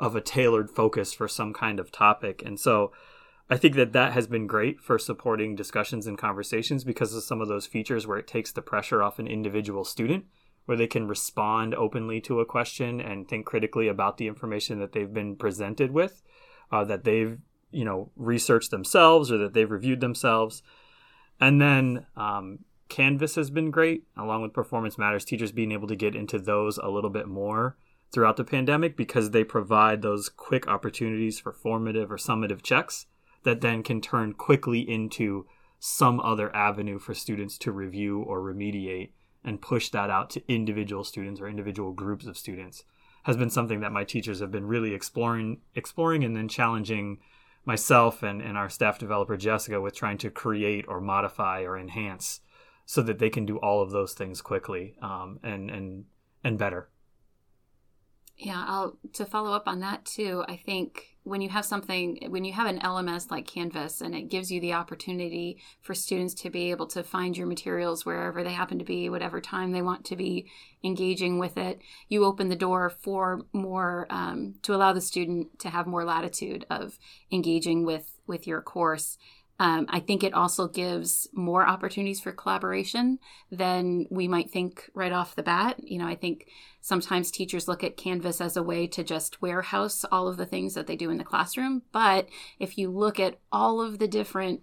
of 0.00 0.16
a 0.16 0.20
tailored 0.20 0.70
focus 0.70 1.12
for 1.12 1.28
some 1.28 1.52
kind 1.52 1.78
of 1.78 1.92
topic. 1.92 2.42
And 2.44 2.58
so 2.58 2.90
I 3.50 3.58
think 3.58 3.74
that 3.76 3.92
that 3.92 4.12
has 4.12 4.26
been 4.26 4.46
great 4.46 4.80
for 4.80 4.98
supporting 4.98 5.54
discussions 5.54 6.06
and 6.06 6.16
conversations 6.16 6.82
because 6.82 7.14
of 7.14 7.22
some 7.22 7.42
of 7.42 7.48
those 7.48 7.66
features 7.66 8.06
where 8.06 8.18
it 8.18 8.26
takes 8.26 8.52
the 8.52 8.62
pressure 8.62 9.02
off 9.02 9.18
an 9.18 9.26
individual 9.26 9.84
student, 9.84 10.24
where 10.64 10.78
they 10.78 10.86
can 10.86 11.06
respond 11.06 11.74
openly 11.74 12.22
to 12.22 12.40
a 12.40 12.46
question 12.46 13.00
and 13.00 13.28
think 13.28 13.44
critically 13.44 13.86
about 13.86 14.16
the 14.16 14.26
information 14.26 14.78
that 14.80 14.92
they've 14.92 15.12
been 15.12 15.36
presented 15.36 15.90
with, 15.90 16.22
uh, 16.72 16.84
that 16.84 17.04
they've 17.04 17.38
you 17.70 17.84
know 17.84 18.10
researched 18.16 18.70
themselves 18.70 19.30
or 19.30 19.36
that 19.36 19.52
they've 19.52 19.70
reviewed 19.70 20.00
themselves, 20.00 20.62
and 21.38 21.60
then 21.60 22.06
um, 22.16 22.60
Canvas 22.88 23.34
has 23.34 23.50
been 23.50 23.70
great 23.70 24.04
along 24.16 24.40
with 24.40 24.54
Performance 24.54 24.96
Matters. 24.96 25.24
Teachers 25.24 25.52
being 25.52 25.72
able 25.72 25.88
to 25.88 25.96
get 25.96 26.16
into 26.16 26.38
those 26.38 26.78
a 26.78 26.88
little 26.88 27.10
bit 27.10 27.28
more 27.28 27.76
throughout 28.10 28.38
the 28.38 28.44
pandemic 28.44 28.96
because 28.96 29.32
they 29.32 29.44
provide 29.44 30.00
those 30.00 30.30
quick 30.30 30.66
opportunities 30.66 31.38
for 31.38 31.52
formative 31.52 32.10
or 32.10 32.16
summative 32.16 32.62
checks 32.62 33.06
that 33.44 33.60
then 33.60 33.82
can 33.82 34.00
turn 34.00 34.32
quickly 34.32 34.80
into 34.80 35.46
some 35.78 36.18
other 36.20 36.54
avenue 36.54 36.98
for 36.98 37.14
students 37.14 37.58
to 37.58 37.72
review 37.72 38.20
or 38.22 38.40
remediate 38.40 39.10
and 39.44 39.60
push 39.60 39.90
that 39.90 40.10
out 40.10 40.30
to 40.30 40.42
individual 40.52 41.04
students 41.04 41.40
or 41.40 41.48
individual 41.48 41.92
groups 41.92 42.26
of 42.26 42.38
students 42.38 42.84
has 43.24 43.36
been 43.36 43.50
something 43.50 43.80
that 43.80 43.92
my 43.92 44.04
teachers 44.04 44.40
have 44.40 44.50
been 44.50 44.66
really 44.66 44.94
exploring 44.94 45.60
exploring 45.74 46.24
and 46.24 46.36
then 46.36 46.48
challenging 46.48 47.18
myself 47.64 48.22
and, 48.22 48.40
and 48.40 48.56
our 48.56 48.68
staff 48.68 48.98
developer 48.98 49.36
Jessica 49.36 49.80
with 49.80 49.94
trying 49.94 50.18
to 50.18 50.30
create 50.30 50.84
or 50.88 51.00
modify 51.00 51.62
or 51.62 51.78
enhance 51.78 52.40
so 52.86 53.02
that 53.02 53.18
they 53.18 53.30
can 53.30 53.46
do 53.46 53.56
all 53.58 53.82
of 53.82 53.90
those 53.90 54.12
things 54.12 54.42
quickly 54.42 54.96
um, 55.02 55.40
and 55.42 55.70
and 55.70 56.04
and 56.42 56.58
better. 56.58 56.88
Yeah, 58.36 58.64
I'll 58.66 58.98
to 59.12 59.24
follow 59.24 59.52
up 59.52 59.68
on 59.68 59.80
that 59.80 60.04
too. 60.04 60.44
I 60.48 60.56
think 60.56 61.14
when 61.24 61.40
you 61.40 61.48
have 61.48 61.64
something 61.64 62.18
when 62.28 62.44
you 62.44 62.52
have 62.52 62.66
an 62.66 62.78
lms 62.80 63.30
like 63.30 63.46
canvas 63.46 64.00
and 64.00 64.14
it 64.14 64.28
gives 64.28 64.52
you 64.52 64.60
the 64.60 64.74
opportunity 64.74 65.58
for 65.80 65.94
students 65.94 66.34
to 66.34 66.50
be 66.50 66.70
able 66.70 66.86
to 66.86 67.02
find 67.02 67.36
your 67.36 67.46
materials 67.46 68.04
wherever 68.04 68.44
they 68.44 68.52
happen 68.52 68.78
to 68.78 68.84
be 68.84 69.08
whatever 69.08 69.40
time 69.40 69.72
they 69.72 69.82
want 69.82 70.04
to 70.04 70.16
be 70.16 70.46
engaging 70.84 71.38
with 71.38 71.56
it 71.56 71.80
you 72.08 72.24
open 72.24 72.48
the 72.48 72.56
door 72.56 72.90
for 72.90 73.40
more 73.52 74.06
um, 74.10 74.54
to 74.62 74.74
allow 74.74 74.92
the 74.92 75.00
student 75.00 75.58
to 75.58 75.70
have 75.70 75.86
more 75.86 76.04
latitude 76.04 76.64
of 76.70 76.98
engaging 77.32 77.84
with 77.84 78.12
with 78.26 78.46
your 78.46 78.60
course 78.60 79.18
um, 79.60 79.86
I 79.88 80.00
think 80.00 80.24
it 80.24 80.34
also 80.34 80.66
gives 80.66 81.28
more 81.32 81.64
opportunities 81.64 82.20
for 82.20 82.32
collaboration 82.32 83.20
than 83.52 84.06
we 84.10 84.26
might 84.26 84.50
think 84.50 84.90
right 84.94 85.12
off 85.12 85.36
the 85.36 85.44
bat. 85.44 85.76
You 85.78 85.98
know, 85.98 86.08
I 86.08 86.16
think 86.16 86.48
sometimes 86.84 87.30
teachers 87.30 87.66
look 87.66 87.82
at 87.82 87.96
Canvas 87.96 88.42
as 88.42 88.58
a 88.58 88.62
way 88.62 88.86
to 88.86 89.02
just 89.02 89.40
warehouse 89.40 90.04
all 90.12 90.28
of 90.28 90.36
the 90.36 90.44
things 90.44 90.74
that 90.74 90.86
they 90.86 90.96
do 90.96 91.08
in 91.08 91.16
the 91.16 91.24
classroom. 91.24 91.80
But 91.92 92.28
if 92.58 92.76
you 92.76 92.90
look 92.90 93.18
at 93.18 93.38
all 93.50 93.80
of 93.80 93.98
the 93.98 94.06
different 94.06 94.60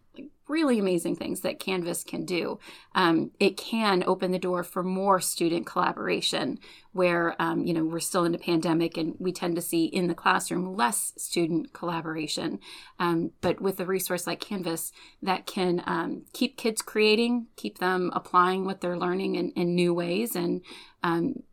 really 0.48 0.78
amazing 0.78 1.16
things 1.16 1.40
that 1.42 1.60
Canvas 1.60 2.04
can 2.04 2.26
do. 2.26 2.60
Um, 2.94 3.32
it 3.40 3.56
can 3.56 4.04
open 4.06 4.32
the 4.32 4.38
door 4.38 4.64
for 4.64 4.84
more 4.84 5.22
student 5.22 5.66
collaboration, 5.66 6.60
where 6.92 7.42
um, 7.42 7.64
you 7.66 7.74
know 7.74 7.86
we're 7.86 8.02
still 8.02 8.26
in 8.26 8.36
a 8.36 8.38
pandemic 8.38 8.98
and 8.98 9.16
we 9.18 9.32
tend 9.32 9.56
to 9.56 9.62
see 9.62 9.86
in 9.86 10.08
the 10.08 10.14
classroom 10.14 10.76
less 10.76 11.14
student 11.16 11.72
collaboration. 11.72 12.60
Um, 13.00 13.32
but 13.40 13.62
with 13.62 13.80
a 13.80 13.86
resource 13.86 14.28
like 14.28 14.42
Canvas, 14.42 14.92
that 15.22 15.46
can 15.46 15.82
um, 15.88 16.26
keep 16.34 16.58
kids 16.58 16.82
creating, 16.82 17.48
keep 17.56 17.78
them 17.78 18.12
applying 18.14 18.66
what 18.66 18.82
they're 18.82 19.00
learning 19.00 19.36
in, 19.36 19.52
in 19.52 19.74
new 19.74 19.94
ways, 19.94 20.36
and 20.36 20.62
um, 21.02 21.44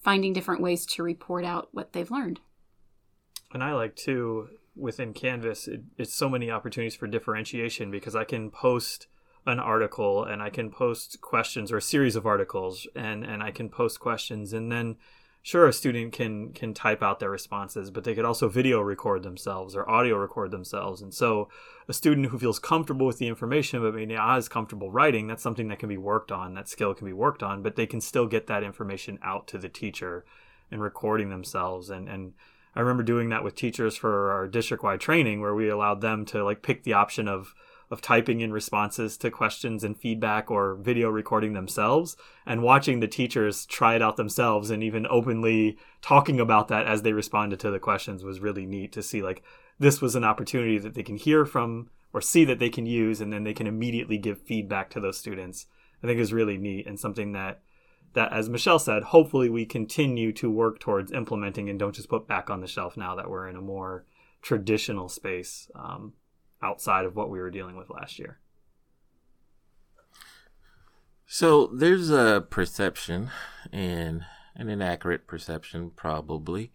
finding 0.00 0.32
different 0.32 0.62
ways 0.62 0.86
to 0.86 1.02
report 1.02 1.44
out 1.44 1.68
what 1.72 1.92
they've 1.92 2.10
learned. 2.10 2.40
And 3.52 3.62
I 3.62 3.74
like 3.74 3.96
too 3.96 4.48
within 4.76 5.12
Canvas, 5.12 5.68
it, 5.68 5.82
it's 5.98 6.14
so 6.14 6.28
many 6.28 6.50
opportunities 6.50 6.94
for 6.94 7.06
differentiation 7.06 7.90
because 7.90 8.16
I 8.16 8.24
can 8.24 8.50
post 8.50 9.06
an 9.46 9.58
article 9.58 10.24
and 10.24 10.42
I 10.42 10.50
can 10.50 10.70
post 10.70 11.20
questions 11.20 11.72
or 11.72 11.78
a 11.78 11.82
series 11.82 12.14
of 12.14 12.26
articles 12.26 12.86
and 12.94 13.24
and 13.24 13.42
I 13.42 13.50
can 13.50 13.68
post 13.70 13.98
questions 13.98 14.52
and 14.52 14.70
then 14.70 14.96
sure 15.42 15.66
a 15.66 15.72
student 15.72 16.12
can 16.12 16.52
can 16.52 16.74
type 16.74 17.02
out 17.02 17.18
their 17.18 17.30
responses 17.30 17.90
but 17.90 18.04
they 18.04 18.14
could 18.14 18.24
also 18.24 18.48
video 18.48 18.80
record 18.80 19.22
themselves 19.22 19.74
or 19.74 19.88
audio 19.88 20.16
record 20.16 20.50
themselves. 20.50 21.00
And 21.00 21.14
so 21.14 21.48
a 21.88 21.92
student 21.92 22.28
who 22.28 22.38
feels 22.38 22.58
comfortable 22.58 23.06
with 23.06 23.18
the 23.18 23.28
information 23.28 23.80
but 23.80 23.94
maybe 23.94 24.14
not 24.14 24.36
as 24.36 24.48
comfortable 24.48 24.90
writing 24.90 25.26
that's 25.26 25.42
something 25.42 25.68
that 25.68 25.78
can 25.78 25.88
be 25.88 25.96
worked 25.96 26.30
on 26.30 26.54
that 26.54 26.68
skill 26.68 26.94
can 26.94 27.06
be 27.06 27.12
worked 27.12 27.42
on 27.42 27.62
but 27.62 27.76
they 27.76 27.86
can 27.86 28.00
still 28.00 28.26
get 28.26 28.46
that 28.46 28.62
information 28.62 29.18
out 29.22 29.46
to 29.48 29.58
the 29.58 29.68
teacher 29.68 30.24
and 30.70 30.82
recording 30.82 31.30
themselves. 31.30 31.90
And 31.90 32.08
and 32.08 32.34
I 32.74 32.80
remember 32.80 33.02
doing 33.02 33.30
that 33.30 33.42
with 33.42 33.54
teachers 33.54 33.96
for 33.96 34.30
our 34.30 34.46
district 34.46 34.84
wide 34.84 35.00
training 35.00 35.40
where 35.40 35.54
we 35.54 35.68
allowed 35.68 36.00
them 36.00 36.24
to 36.26 36.44
like 36.44 36.62
pick 36.62 36.84
the 36.84 36.92
option 36.92 37.26
of 37.26 37.54
of 37.90 38.00
typing 38.00 38.40
in 38.40 38.52
responses 38.52 39.16
to 39.16 39.30
questions 39.30 39.82
and 39.82 39.98
feedback 39.98 40.50
or 40.50 40.76
video 40.76 41.08
recording 41.08 41.52
themselves 41.52 42.16
and 42.46 42.62
watching 42.62 43.00
the 43.00 43.08
teachers 43.08 43.66
try 43.66 43.96
it 43.96 44.02
out 44.02 44.16
themselves 44.16 44.70
and 44.70 44.82
even 44.82 45.06
openly 45.10 45.76
talking 46.00 46.38
about 46.38 46.68
that 46.68 46.86
as 46.86 47.02
they 47.02 47.12
responded 47.12 47.58
to 47.58 47.70
the 47.70 47.80
questions 47.80 48.22
was 48.22 48.40
really 48.40 48.64
neat 48.64 48.92
to 48.92 49.02
see 49.02 49.22
like 49.22 49.42
this 49.78 50.00
was 50.00 50.14
an 50.14 50.24
opportunity 50.24 50.78
that 50.78 50.94
they 50.94 51.02
can 51.02 51.16
hear 51.16 51.44
from 51.44 51.90
or 52.12 52.20
see 52.20 52.44
that 52.44 52.58
they 52.58 52.70
can 52.70 52.86
use 52.86 53.20
and 53.20 53.32
then 53.32 53.44
they 53.44 53.54
can 53.54 53.66
immediately 53.66 54.18
give 54.18 54.40
feedback 54.40 54.90
to 54.90 55.00
those 55.00 55.18
students. 55.18 55.66
I 56.02 56.06
think 56.06 56.20
is 56.20 56.32
really 56.32 56.56
neat 56.56 56.86
and 56.86 56.98
something 56.98 57.32
that 57.32 57.60
that 58.12 58.32
as 58.32 58.48
michelle 58.48 58.78
said 58.78 59.04
hopefully 59.04 59.48
we 59.48 59.64
continue 59.64 60.32
to 60.32 60.50
work 60.50 60.80
towards 60.80 61.12
implementing 61.12 61.68
and 61.68 61.78
don't 61.78 61.94
just 61.94 62.08
put 62.08 62.26
back 62.26 62.50
on 62.50 62.60
the 62.60 62.66
shelf 62.66 62.96
now 62.96 63.14
that 63.14 63.28
we're 63.28 63.48
in 63.48 63.56
a 63.56 63.60
more 63.60 64.04
traditional 64.42 65.08
space 65.08 65.70
um, 65.74 66.14
outside 66.62 67.04
of 67.04 67.16
what 67.16 67.30
we 67.30 67.38
were 67.38 67.50
dealing 67.50 67.76
with 67.76 67.90
last 67.90 68.18
year. 68.18 68.38
So 71.26 71.66
there's 71.68 72.10
a 72.10 72.44
perception 72.50 73.30
and 73.72 74.24
an 74.56 74.68
inaccurate 74.68 75.26
perception 75.26 75.92
probably 75.94 76.72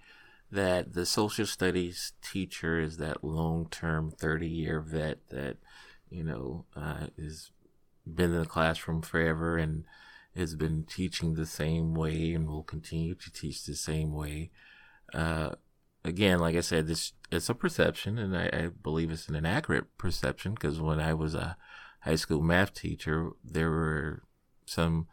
that 0.51 0.93
the 0.93 1.05
social 1.05 1.45
studies 1.45 2.13
teacher 2.21 2.79
is 2.79 2.97
that 2.97 3.23
long-term 3.23 4.11
30-year 4.11 4.79
vet 4.79 5.27
that 5.29 5.57
you 6.09 6.23
know 6.23 6.65
uh, 6.75 7.07
is 7.17 7.51
been 8.07 8.31
in 8.33 8.39
the 8.39 8.45
classroom 8.45 9.01
forever 9.01 9.57
and 9.57 9.83
has 10.35 10.55
been 10.55 10.83
teaching 10.83 11.33
the 11.33 11.45
same 11.45 11.93
way 11.93 12.33
and 12.33 12.47
will 12.47 12.63
continue 12.63 13.15
to 13.15 13.31
teach 13.31 13.65
the 13.65 13.75
same 13.75 14.13
way. 14.13 14.51
Uh, 15.13 15.51
again, 16.05 16.39
like 16.39 16.55
I 16.55 16.61
said, 16.61 16.87
this 16.87 17.13
it's 17.31 17.49
a 17.49 17.55
perception, 17.55 18.17
and 18.17 18.37
I, 18.37 18.49
I 18.53 18.67
believe 18.67 19.11
it's 19.11 19.27
an 19.27 19.35
inaccurate 19.35 19.97
perception 19.97 20.53
because 20.53 20.79
when 20.79 20.99
I 20.99 21.13
was 21.13 21.33
a 21.33 21.57
high 22.01 22.15
school 22.15 22.41
math 22.41 22.73
teacher, 22.73 23.31
there 23.43 23.69
were 23.69 24.23
some 24.65 25.07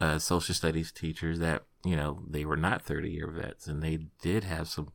uh, 0.00 0.18
social 0.18 0.54
studies 0.54 0.90
teachers 0.92 1.38
that 1.38 1.62
you 1.84 1.96
know 1.96 2.22
they 2.28 2.44
were 2.44 2.56
not 2.56 2.82
30 2.82 3.10
year 3.10 3.28
vets, 3.28 3.66
and 3.66 3.82
they 3.82 4.06
did 4.20 4.44
have 4.44 4.68
some 4.68 4.88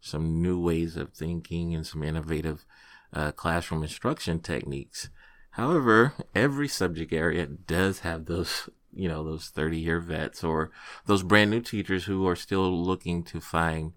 some 0.00 0.42
new 0.42 0.58
ways 0.60 0.96
of 0.96 1.12
thinking 1.12 1.74
and 1.74 1.86
some 1.86 2.02
innovative 2.02 2.64
uh, 3.12 3.30
classroom 3.32 3.82
instruction 3.82 4.40
techniques. 4.40 5.10
However, 5.52 6.14
every 6.34 6.66
subject 6.66 7.12
area 7.12 7.46
does 7.46 8.00
have 8.00 8.24
those 8.24 8.70
you 8.94 9.08
know 9.08 9.22
those 9.22 9.48
30 9.48 9.78
year 9.78 10.00
vets 10.00 10.42
or 10.42 10.70
those 11.06 11.22
brand 11.22 11.50
new 11.50 11.60
teachers 11.60 12.04
who 12.04 12.26
are 12.26 12.36
still 12.36 12.72
looking 12.84 13.22
to 13.24 13.40
find 13.40 13.92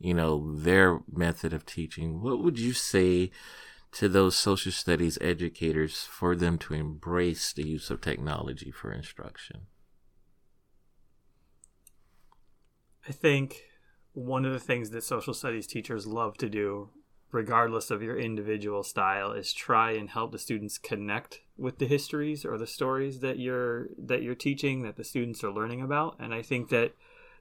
you 0.00 0.14
know, 0.14 0.56
their 0.56 1.00
method 1.12 1.52
of 1.52 1.66
teaching, 1.66 2.22
what 2.22 2.42
would 2.42 2.58
you 2.58 2.72
say 2.72 3.30
to 3.92 4.08
those 4.08 4.34
social 4.36 4.72
studies 4.72 5.18
educators 5.20 6.04
for 6.04 6.34
them 6.34 6.56
to 6.58 6.74
embrace 6.74 7.52
the 7.52 7.66
use 7.66 7.90
of 7.90 8.00
technology 8.00 8.70
for 8.70 8.92
instruction? 8.92 9.62
I 13.08 13.12
think 13.12 13.64
one 14.12 14.44
of 14.44 14.52
the 14.52 14.60
things 14.60 14.90
that 14.90 15.04
social 15.04 15.34
studies 15.34 15.66
teachers 15.66 16.06
love 16.06 16.36
to 16.38 16.48
do, 16.48 16.90
regardless 17.32 17.90
of 17.90 18.02
your 18.02 18.18
individual 18.18 18.82
style, 18.82 19.32
is 19.32 19.52
try 19.52 19.92
and 19.92 20.10
help 20.10 20.32
the 20.32 20.38
students 20.38 20.78
connect 20.78 21.40
with 21.56 21.78
the 21.78 21.86
histories 21.86 22.44
or 22.44 22.56
the 22.56 22.66
stories 22.66 23.20
that 23.20 23.38
you're 23.38 23.88
that 23.98 24.22
you're 24.22 24.34
teaching 24.34 24.82
that 24.82 24.96
the 24.96 25.04
students 25.04 25.44
are 25.44 25.52
learning 25.52 25.82
about. 25.82 26.16
And 26.18 26.32
I 26.32 26.42
think 26.42 26.70
that 26.70 26.92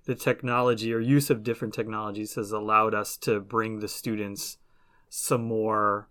the 0.06 0.16
technology 0.16 0.94
or 0.94 1.00
use 1.00 1.30
of 1.30 1.44
different 1.44 1.74
technologies 1.74 2.36
has 2.36 2.52
allowed 2.52 2.94
us 2.94 3.18
to 3.18 3.40
bring 3.40 3.80
the 3.80 3.88
students 3.88 4.58
some 5.10 5.44
more 5.44 6.08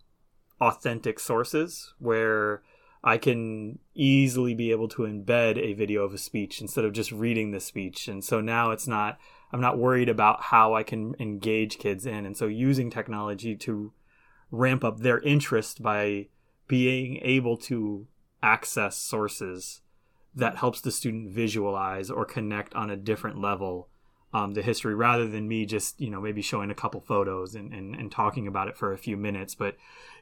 authentic 0.61 1.21
sources 1.21 1.95
where 1.99 2.63
I 3.03 3.17
can 3.17 3.79
easily 3.95 4.55
be 4.55 4.71
able 4.71 4.89
to 4.89 5.03
embed 5.03 5.57
a 5.57 5.73
video 5.73 6.03
of 6.03 6.13
a 6.13 6.19
speech 6.19 6.61
instead 6.61 6.85
of 6.85 6.93
just 6.93 7.13
reading 7.13 7.53
the 7.53 7.61
speech. 7.61 8.09
And 8.09 8.25
so 8.25 8.41
now 8.41 8.71
it's 8.73 8.89
not, 8.89 9.19
I'm 9.53 9.61
not 9.61 9.79
worried 9.79 10.09
about 10.09 10.43
how 10.45 10.75
I 10.75 10.83
can 10.83 11.15
engage 11.21 11.79
kids 11.79 12.07
in. 12.07 12.27
And 12.27 12.37
so 12.37 12.47
using 12.47 12.91
technology 12.91 13.55
to 13.57 13.93
ramp 14.51 14.83
up 14.83 14.99
their 14.99 15.21
interest 15.21 15.83
by 15.83 16.29
being 16.67 17.21
able 17.23 17.57
to 17.57 18.07
access 18.43 18.97
sources 18.97 19.81
that 20.39 20.57
helps 20.57 20.81
the 20.81 20.91
student 20.91 21.31
visualize 21.31 22.11
or 22.11 22.25
connect 22.25 22.75
on 22.75 22.91
a 22.91 22.97
different 22.97 23.41
level 23.41 23.89
um, 24.33 24.53
the 24.53 24.63
history 24.63 24.95
rather 24.95 25.27
than 25.27 25.49
me 25.49 25.65
just 25.65 26.01
you 26.01 26.11
know 26.11 26.21
maybe 26.21 26.43
showing 26.43 26.71
a 26.71 26.75
couple 26.75 27.01
photos 27.01 27.55
and, 27.55 27.73
and, 27.73 27.95
and 27.95 28.13
talking 28.13 28.47
about 28.47 28.69
it 28.69 28.77
for 28.77 28.93
a 28.93 28.99
few 28.99 29.17
minutes 29.17 29.55
but 29.55 29.77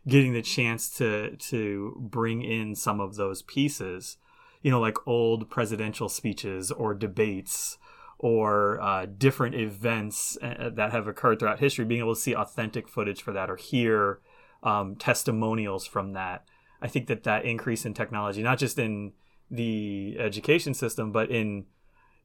getting 0.06 0.32
the 0.32 0.42
chance 0.42 0.88
to 0.90 1.36
to 1.36 1.96
bring 1.98 2.42
in 2.42 2.74
some 2.74 3.00
of 3.00 3.16
those 3.16 3.42
pieces 3.42 4.16
you 4.62 4.70
know 4.70 4.80
like 4.80 5.06
old 5.06 5.50
presidential 5.50 6.08
speeches 6.08 6.70
or 6.70 6.94
debates 6.94 7.78
or 8.18 8.80
uh, 8.80 9.06
different 9.18 9.54
events 9.54 10.38
uh, 10.40 10.70
that 10.72 10.92
have 10.92 11.06
occurred 11.06 11.38
throughout 11.38 11.60
history 11.60 11.84
being 11.84 12.00
able 12.00 12.14
to 12.14 12.20
see 12.20 12.34
authentic 12.34 12.88
footage 12.88 13.22
for 13.22 13.32
that 13.32 13.50
or 13.50 13.56
hear 13.56 14.20
um, 14.62 14.96
testimonials 14.96 15.86
from 15.86 16.14
that. 16.14 16.46
I 16.80 16.88
think 16.88 17.08
that 17.08 17.24
that 17.24 17.44
increase 17.44 17.84
in 17.84 17.92
technology 17.92 18.42
not 18.42 18.58
just 18.58 18.78
in 18.78 19.12
the 19.50 20.16
education 20.18 20.74
system, 20.74 21.12
but 21.12 21.30
in 21.30 21.66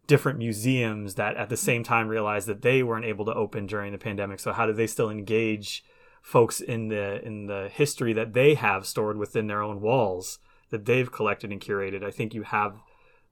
different 0.07 0.39
museums 0.39 1.15
that 1.15 1.37
at 1.37 1.49
the 1.49 1.55
mm-hmm. 1.55 1.65
same 1.65 1.83
time 1.83 2.07
realized 2.07 2.47
that 2.47 2.61
they 2.61 2.83
weren't 2.83 3.05
able 3.05 3.25
to 3.25 3.33
open 3.33 3.65
during 3.65 3.91
the 3.91 3.97
pandemic. 3.97 4.39
So 4.39 4.51
how 4.51 4.65
do 4.65 4.73
they 4.73 4.87
still 4.87 5.09
engage 5.09 5.83
folks 6.21 6.61
in 6.61 6.89
the 6.89 7.25
in 7.25 7.47
the 7.47 7.69
history 7.71 8.13
that 8.13 8.33
they 8.33 8.53
have 8.55 8.85
stored 8.85 9.17
within 9.17 9.47
their 9.47 9.61
own 9.61 9.81
walls 9.81 10.39
that 10.69 10.85
they've 10.85 11.11
collected 11.11 11.51
and 11.51 11.61
curated? 11.61 12.03
I 12.03 12.11
think 12.11 12.33
you 12.33 12.43
have 12.43 12.81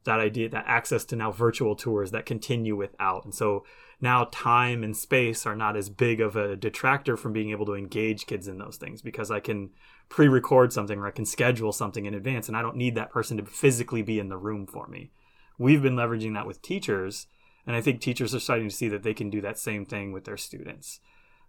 that 0.05 0.19
idea 0.19 0.49
that 0.49 0.63
access 0.67 1.03
to 1.05 1.15
now 1.15 1.31
virtual 1.31 1.75
tours 1.75 2.11
that 2.11 2.25
continue 2.25 2.75
without. 2.75 3.25
And 3.25 3.35
so 3.35 3.65
now 3.99 4.29
time 4.31 4.83
and 4.83 4.95
space 4.95 5.45
are 5.45 5.55
not 5.55 5.75
as 5.75 5.89
big 5.89 6.21
of 6.21 6.35
a 6.35 6.55
detractor 6.55 7.17
from 7.17 7.33
being 7.33 7.51
able 7.51 7.65
to 7.65 7.75
engage 7.75 8.25
kids 8.25 8.47
in 8.47 8.57
those 8.57 8.77
things 8.77 9.01
because 9.01 9.29
I 9.29 9.41
can 9.41 9.71
pre-record 10.09 10.73
something 10.73 10.99
or 10.99 11.07
I 11.07 11.11
can 11.11 11.25
schedule 11.25 11.71
something 11.71 12.05
in 12.05 12.13
advance 12.13 12.47
and 12.47 12.57
I 12.57 12.61
don't 12.61 12.75
need 12.75 12.95
that 12.95 13.11
person 13.11 13.37
to 13.37 13.45
physically 13.45 14.01
be 14.01 14.19
in 14.19 14.29
the 14.29 14.37
room 14.37 14.65
for 14.65 14.87
me. 14.87 15.11
We've 15.57 15.81
been 15.81 15.95
leveraging 15.95 16.33
that 16.33 16.47
with 16.47 16.61
teachers 16.61 17.27
and 17.67 17.75
I 17.75 17.81
think 17.81 18.01
teachers 18.01 18.33
are 18.33 18.39
starting 18.39 18.67
to 18.67 18.75
see 18.75 18.87
that 18.89 19.03
they 19.03 19.13
can 19.13 19.29
do 19.29 19.41
that 19.41 19.59
same 19.59 19.85
thing 19.85 20.11
with 20.11 20.25
their 20.25 20.37
students. 20.37 20.99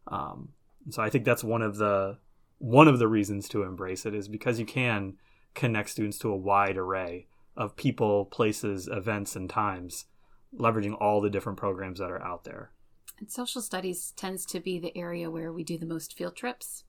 Um, 0.07 0.51
so 0.91 1.03
I 1.03 1.09
think 1.09 1.25
that's 1.25 1.45
one 1.45 1.63
of 1.63 1.77
the 1.77 2.19
one 2.59 2.89
of 2.89 2.99
the 2.99 3.09
reasons 3.09 3.49
to 3.49 3.63
embrace 3.63 4.05
it 4.05 4.15
is 4.15 4.29
because 4.29 4.61
you 4.61 4.67
can 4.67 5.15
connect 5.55 5.89
students 5.89 6.19
to 6.19 6.31
a 6.31 6.37
wide 6.37 6.77
array 6.77 7.27
of 7.57 7.75
people, 7.75 8.27
places, 8.27 8.87
events, 8.87 9.35
and 9.35 9.49
times, 9.49 10.05
leveraging 10.55 10.95
all 11.01 11.23
the 11.23 11.31
different 11.31 11.59
programs 11.59 11.99
that 11.99 12.11
are 12.11 12.23
out 12.23 12.45
there. 12.45 12.71
And 13.19 13.31
social 13.31 13.63
studies 13.63 14.13
tends 14.15 14.45
to 14.47 14.61
be 14.61 14.79
the 14.79 14.97
area 14.97 15.31
where 15.31 15.53
we 15.53 15.65
do 15.65 15.79
the 15.79 15.87
most 15.87 16.17
field 16.17 16.37
trips 16.37 16.85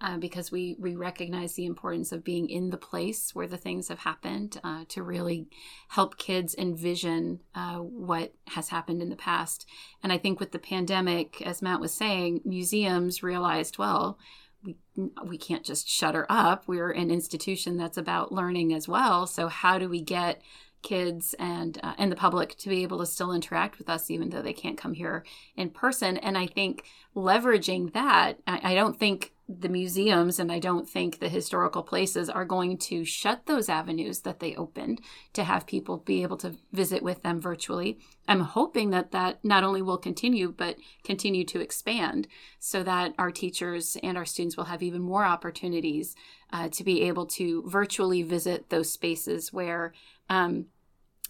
uh, 0.00 0.18
because 0.18 0.52
we, 0.52 0.76
we 0.78 0.94
recognize 0.94 1.54
the 1.54 1.64
importance 1.64 2.12
of 2.12 2.24
being 2.24 2.50
in 2.50 2.70
the 2.70 2.76
place 2.76 3.34
where 3.34 3.46
the 3.46 3.56
things 3.56 3.88
have 3.88 4.00
happened 4.00 4.60
uh, 4.62 4.84
to 4.88 5.02
really 5.02 5.48
help 5.88 6.18
kids 6.18 6.54
envision 6.58 7.40
uh, 7.54 7.76
what 7.76 8.34
has 8.48 8.68
happened 8.68 9.00
in 9.00 9.08
the 9.08 9.16
past. 9.16 9.66
And 10.02 10.12
I 10.12 10.18
think 10.18 10.38
with 10.38 10.52
the 10.52 10.58
pandemic, 10.58 11.40
as 11.42 11.62
Matt 11.62 11.80
was 11.80 11.94
saying, 11.94 12.42
museums 12.44 13.22
realized, 13.22 13.78
well, 13.78 14.18
we, 14.62 14.76
we 15.24 15.38
can't 15.38 15.64
just 15.64 15.88
shutter 15.88 16.26
up. 16.28 16.64
We're 16.66 16.90
an 16.90 17.10
institution 17.10 17.76
that's 17.76 17.96
about 17.96 18.32
learning 18.32 18.74
as 18.74 18.86
well. 18.86 19.26
So, 19.26 19.48
how 19.48 19.78
do 19.78 19.88
we 19.88 20.02
get 20.02 20.42
kids 20.86 21.34
and 21.40 21.80
uh, 21.82 21.94
and 21.98 22.12
the 22.12 22.16
public 22.16 22.56
to 22.56 22.68
be 22.68 22.84
able 22.84 22.98
to 22.98 23.06
still 23.06 23.32
interact 23.32 23.76
with 23.76 23.88
us 23.88 24.08
even 24.08 24.30
though 24.30 24.40
they 24.40 24.52
can't 24.52 24.78
come 24.78 24.94
here 24.94 25.24
in 25.56 25.68
person 25.68 26.16
and 26.18 26.38
i 26.38 26.46
think 26.46 26.84
leveraging 27.16 27.92
that 27.92 28.34
I, 28.46 28.72
I, 28.72 28.74
don't 28.74 28.96
think 28.96 29.32
the 29.48 29.68
museums 29.68 30.40
and 30.40 30.50
I 30.50 30.58
don't 30.58 30.88
think 30.88 31.18
the 31.18 31.28
historical 31.28 31.82
places 31.82 32.28
are 32.28 32.44
going 32.44 32.78
to 32.78 33.04
shut 33.04 33.46
those 33.46 33.68
avenues 33.68 34.20
that 34.20 34.40
they 34.40 34.56
opened 34.56 35.00
to 35.34 35.44
have 35.44 35.66
people 35.66 35.98
be 35.98 36.22
able 36.22 36.36
to 36.38 36.56
visit 36.72 37.02
with 37.02 37.22
them 37.22 37.40
virtually. 37.40 37.98
I'm 38.26 38.40
hoping 38.40 38.90
that 38.90 39.12
that 39.12 39.44
not 39.44 39.62
only 39.62 39.82
will 39.82 39.98
continue, 39.98 40.52
but 40.52 40.76
continue 41.04 41.44
to 41.44 41.60
expand 41.60 42.26
so 42.58 42.82
that 42.82 43.14
our 43.18 43.30
teachers 43.30 43.96
and 44.02 44.18
our 44.18 44.24
students 44.24 44.56
will 44.56 44.64
have 44.64 44.82
even 44.82 45.00
more 45.00 45.24
opportunities 45.24 46.16
uh, 46.52 46.68
to 46.70 46.82
be 46.82 47.02
able 47.02 47.26
to 47.26 47.62
virtually 47.68 48.22
visit 48.22 48.68
those 48.68 48.92
spaces 48.92 49.52
where 49.52 49.94
um, 50.28 50.66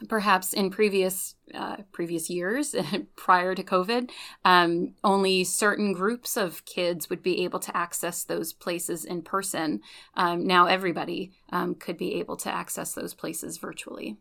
perhaps 0.09 0.53
in 0.53 0.71
previous 0.71 1.35
uh, 1.55 1.77
previous 1.93 2.29
years 2.29 2.75
prior 3.17 3.55
to 3.55 3.63
COVID, 3.63 4.11
um, 4.45 4.95
only 5.03 5.45
certain 5.45 5.93
groups 5.93 6.37
of 6.37 6.65
kids 6.65 7.09
would 7.09 7.23
be 7.23 7.45
able 7.45 7.61
to 7.61 7.77
access 7.77 8.25
those 8.25 8.53
places 8.53 9.05
in 9.05 9.23
person. 9.23 9.81
Um, 10.15 10.47
now 10.47 10.67
everybody 10.67 11.33
um, 11.51 11.75
could 11.75 11.97
be 11.97 12.15
able 12.15 12.37
to 12.39 12.53
access 12.53 12.93
those 12.93 13.15
places 13.15 13.59
virtually. 13.59 14.17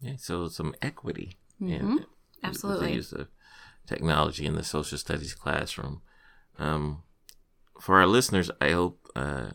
Yeah, 0.00 0.16
so 0.18 0.48
some 0.48 0.74
equity. 0.82 1.36
Mm-hmm. 1.60 1.98
Absolutely. 2.42 2.94
Use 2.94 3.12
of 3.12 3.28
technology 3.86 4.46
in 4.46 4.54
the 4.54 4.64
social 4.64 4.98
studies 4.98 5.34
classroom. 5.34 6.02
Um, 6.58 7.02
for 7.80 7.98
our 7.98 8.06
listeners, 8.06 8.50
I 8.60 8.70
hope 8.70 9.06
uh, 9.14 9.50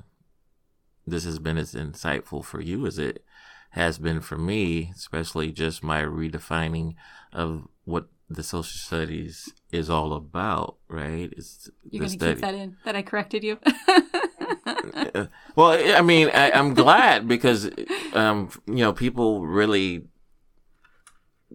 this 1.06 1.26
has 1.26 1.40
been 1.40 1.58
as 1.58 1.74
insightful 1.74 2.44
for 2.44 2.62
you 2.62 2.86
as 2.86 2.98
it 2.98 3.24
has 3.72 3.98
been 3.98 4.22
for 4.22 4.38
me, 4.38 4.92
especially 4.96 5.52
just 5.52 5.84
my 5.84 6.02
redefining 6.02 6.96
of 7.34 7.68
what 7.86 8.08
the 8.30 8.44
social 8.44 8.78
studies 8.78 9.54
is 9.72 9.90
all 9.90 10.14
about, 10.14 10.78
right? 10.88 11.34
It's 11.36 11.70
You're 11.90 12.06
going 12.06 12.18
to 12.18 12.34
keep 12.34 12.42
that 12.42 12.56
in, 12.56 12.78
that 12.86 12.96
I 12.96 13.02
corrected 13.02 13.44
you. 13.44 13.60
well, 15.56 15.98
I 15.98 16.02
mean, 16.02 16.30
I, 16.30 16.58
am 16.58 16.74
glad 16.74 17.28
because, 17.28 17.70
um, 18.14 18.50
you 18.68 18.76
know, 18.76 18.94
people 18.94 19.46
really, 19.46 20.06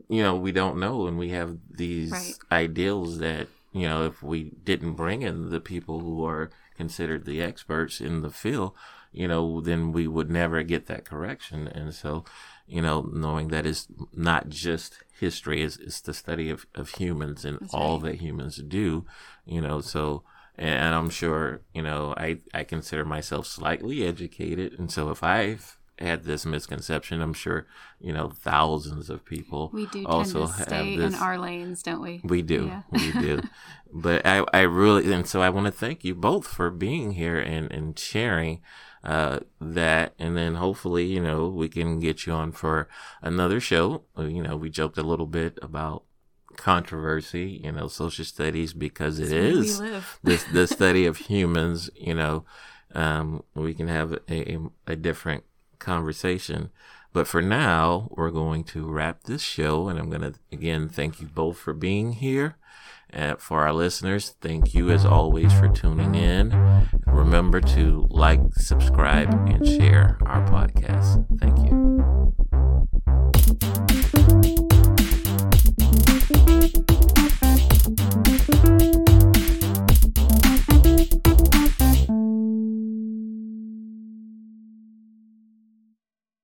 you 0.09 0.22
know, 0.22 0.37
we 0.37 0.52
don't 0.52 0.79
know 0.79 1.07
and 1.07 1.18
we 1.18 1.31
have 1.31 1.57
these 1.70 2.12
right. 2.12 2.35
ideals 2.52 3.18
that, 3.18 3.48
you 3.72 3.87
know, 3.87 4.07
if 4.07 4.22
we 4.22 4.52
didn't 4.64 4.94
bring 4.94 5.22
in 5.22 5.50
the 5.50 5.61
people 5.61 6.00
who 6.00 6.24
are 6.24 6.50
considered 6.76 7.24
the 7.24 7.42
experts 7.42 8.00
in 8.00 8.22
the 8.22 8.31
field, 8.31 8.72
you 9.16 9.26
know, 9.26 9.61
then 9.62 9.92
we 9.92 10.07
would 10.07 10.31
never 10.31 10.62
get 10.62 10.87
that 10.87 11.07
correction. 11.07 11.66
And 11.68 11.94
so, 11.94 12.24
you 12.66 12.83
know, 12.83 13.09
knowing 13.12 13.48
that 13.48 13.64
it's 13.64 13.88
not 14.12 14.50
just 14.50 14.98
history, 15.18 15.62
it's, 15.62 15.79
it's 15.79 16.02
the 16.02 16.12
study 16.12 16.50
of, 16.50 16.66
of 16.74 16.90
humans 16.90 17.44
and 17.44 17.59
That's 17.61 17.72
all 17.72 17.98
right. 17.98 18.12
that 18.12 18.20
humans 18.20 18.59
do, 18.59 19.07
you 19.46 19.62
know, 19.62 19.81
so, 19.81 20.22
and 20.59 20.94
I'm 20.94 21.09
sure, 21.09 21.62
you 21.74 21.81
know, 21.81 22.14
I, 22.16 22.38
I 22.52 22.64
consider 22.64 23.07
myself 23.07 23.46
slightly 23.46 24.07
educated. 24.07 24.79
And 24.79 24.92
so 24.92 25.09
if 25.11 25.22
I've 25.22 25.79
had 25.98 26.24
this 26.24 26.44
misconception, 26.44 27.22
I'm 27.22 27.33
sure, 27.33 27.66
you 27.98 28.12
know, 28.12 28.29
thousands 28.29 29.09
of 29.09 29.24
people 29.24 29.70
we 29.72 29.87
do 29.87 30.05
also 30.05 30.46
tend 30.46 30.59
to 30.59 30.62
stay 30.62 30.90
have 30.90 30.98
this. 30.98 31.14
in 31.14 31.22
our 31.22 31.38
lanes, 31.38 31.83
don't 31.83 32.02
we? 32.02 32.20
We 32.22 32.42
do. 32.42 32.66
Yeah. 32.66 32.83
We 32.90 33.12
do. 33.12 33.42
but 33.94 34.26
I, 34.26 34.44
I 34.52 34.61
really, 34.61 35.11
and 35.11 35.26
so 35.26 35.40
I 35.40 35.48
want 35.48 35.64
to 35.64 35.72
thank 35.72 36.05
you 36.05 36.14
both 36.14 36.46
for 36.46 36.70
being 36.70 37.12
here 37.12 37.38
and, 37.38 37.72
and 37.72 37.98
sharing 37.98 38.61
uh, 39.07 39.38
that, 39.61 40.14
and 40.19 40.37
then 40.37 40.57
hopefully, 40.57 41.05
you 41.05 41.21
know, 41.21 41.47
we 41.49 41.69
can 41.69 42.01
get 42.01 42.27
you 42.27 42.33
on 42.33 42.51
for 42.51 42.88
another 43.23 43.61
show. 43.61 44.03
Uh, 44.19 44.25
you 44.25 44.42
know, 44.42 44.57
we 44.57 44.69
joked 44.69 44.99
a 44.99 45.03
little 45.03 45.27
bit 45.27 45.57
about 45.62 46.03
controversy, 46.57 47.61
you 47.62 47.71
know, 47.71 47.87
social 47.87 48.25
studies 48.25 48.73
because 48.73 49.21
it 49.21 49.31
is 49.31 49.81
this 50.25 50.42
the 50.53 50.66
study 50.66 51.07
of 51.07 51.19
humans. 51.19 51.88
You 51.95 52.14
know, 52.14 52.45
um, 52.97 53.45
we 53.55 53.75
can 53.75 53.87
have 53.87 54.19
a, 54.29 54.59
a 54.88 54.97
different 54.97 55.45
conversation. 55.79 56.71
But 57.12 57.29
for 57.29 57.40
now, 57.40 58.09
we're 58.11 58.33
going 58.33 58.64
to 58.64 58.90
wrap 58.90 59.23
this 59.23 59.42
show, 59.42 59.88
and 59.88 60.01
I'm 60.01 60.11
going 60.11 60.33
to 60.33 60.35
again 60.51 60.88
thank 60.88 61.21
you 61.21 61.29
both 61.29 61.59
for 61.59 61.75
being 61.75 62.14
here. 62.14 62.57
Uh, 63.16 63.35
for 63.37 63.62
our 63.62 63.72
listeners, 63.72 64.37
thank 64.42 64.74
you 64.74 64.90
as 64.90 65.07
always 65.07 65.50
for 65.55 65.68
tuning 65.68 66.14
in. 66.14 66.50
Remember 67.07 67.62
to 67.62 68.07
like, 68.11 68.40
subscribe, 68.57 69.33
and 69.48 69.66
share 69.66 70.18
our 70.26 70.44
podcast. 70.46 71.24
Thank 71.40 71.59
you. 71.61 71.96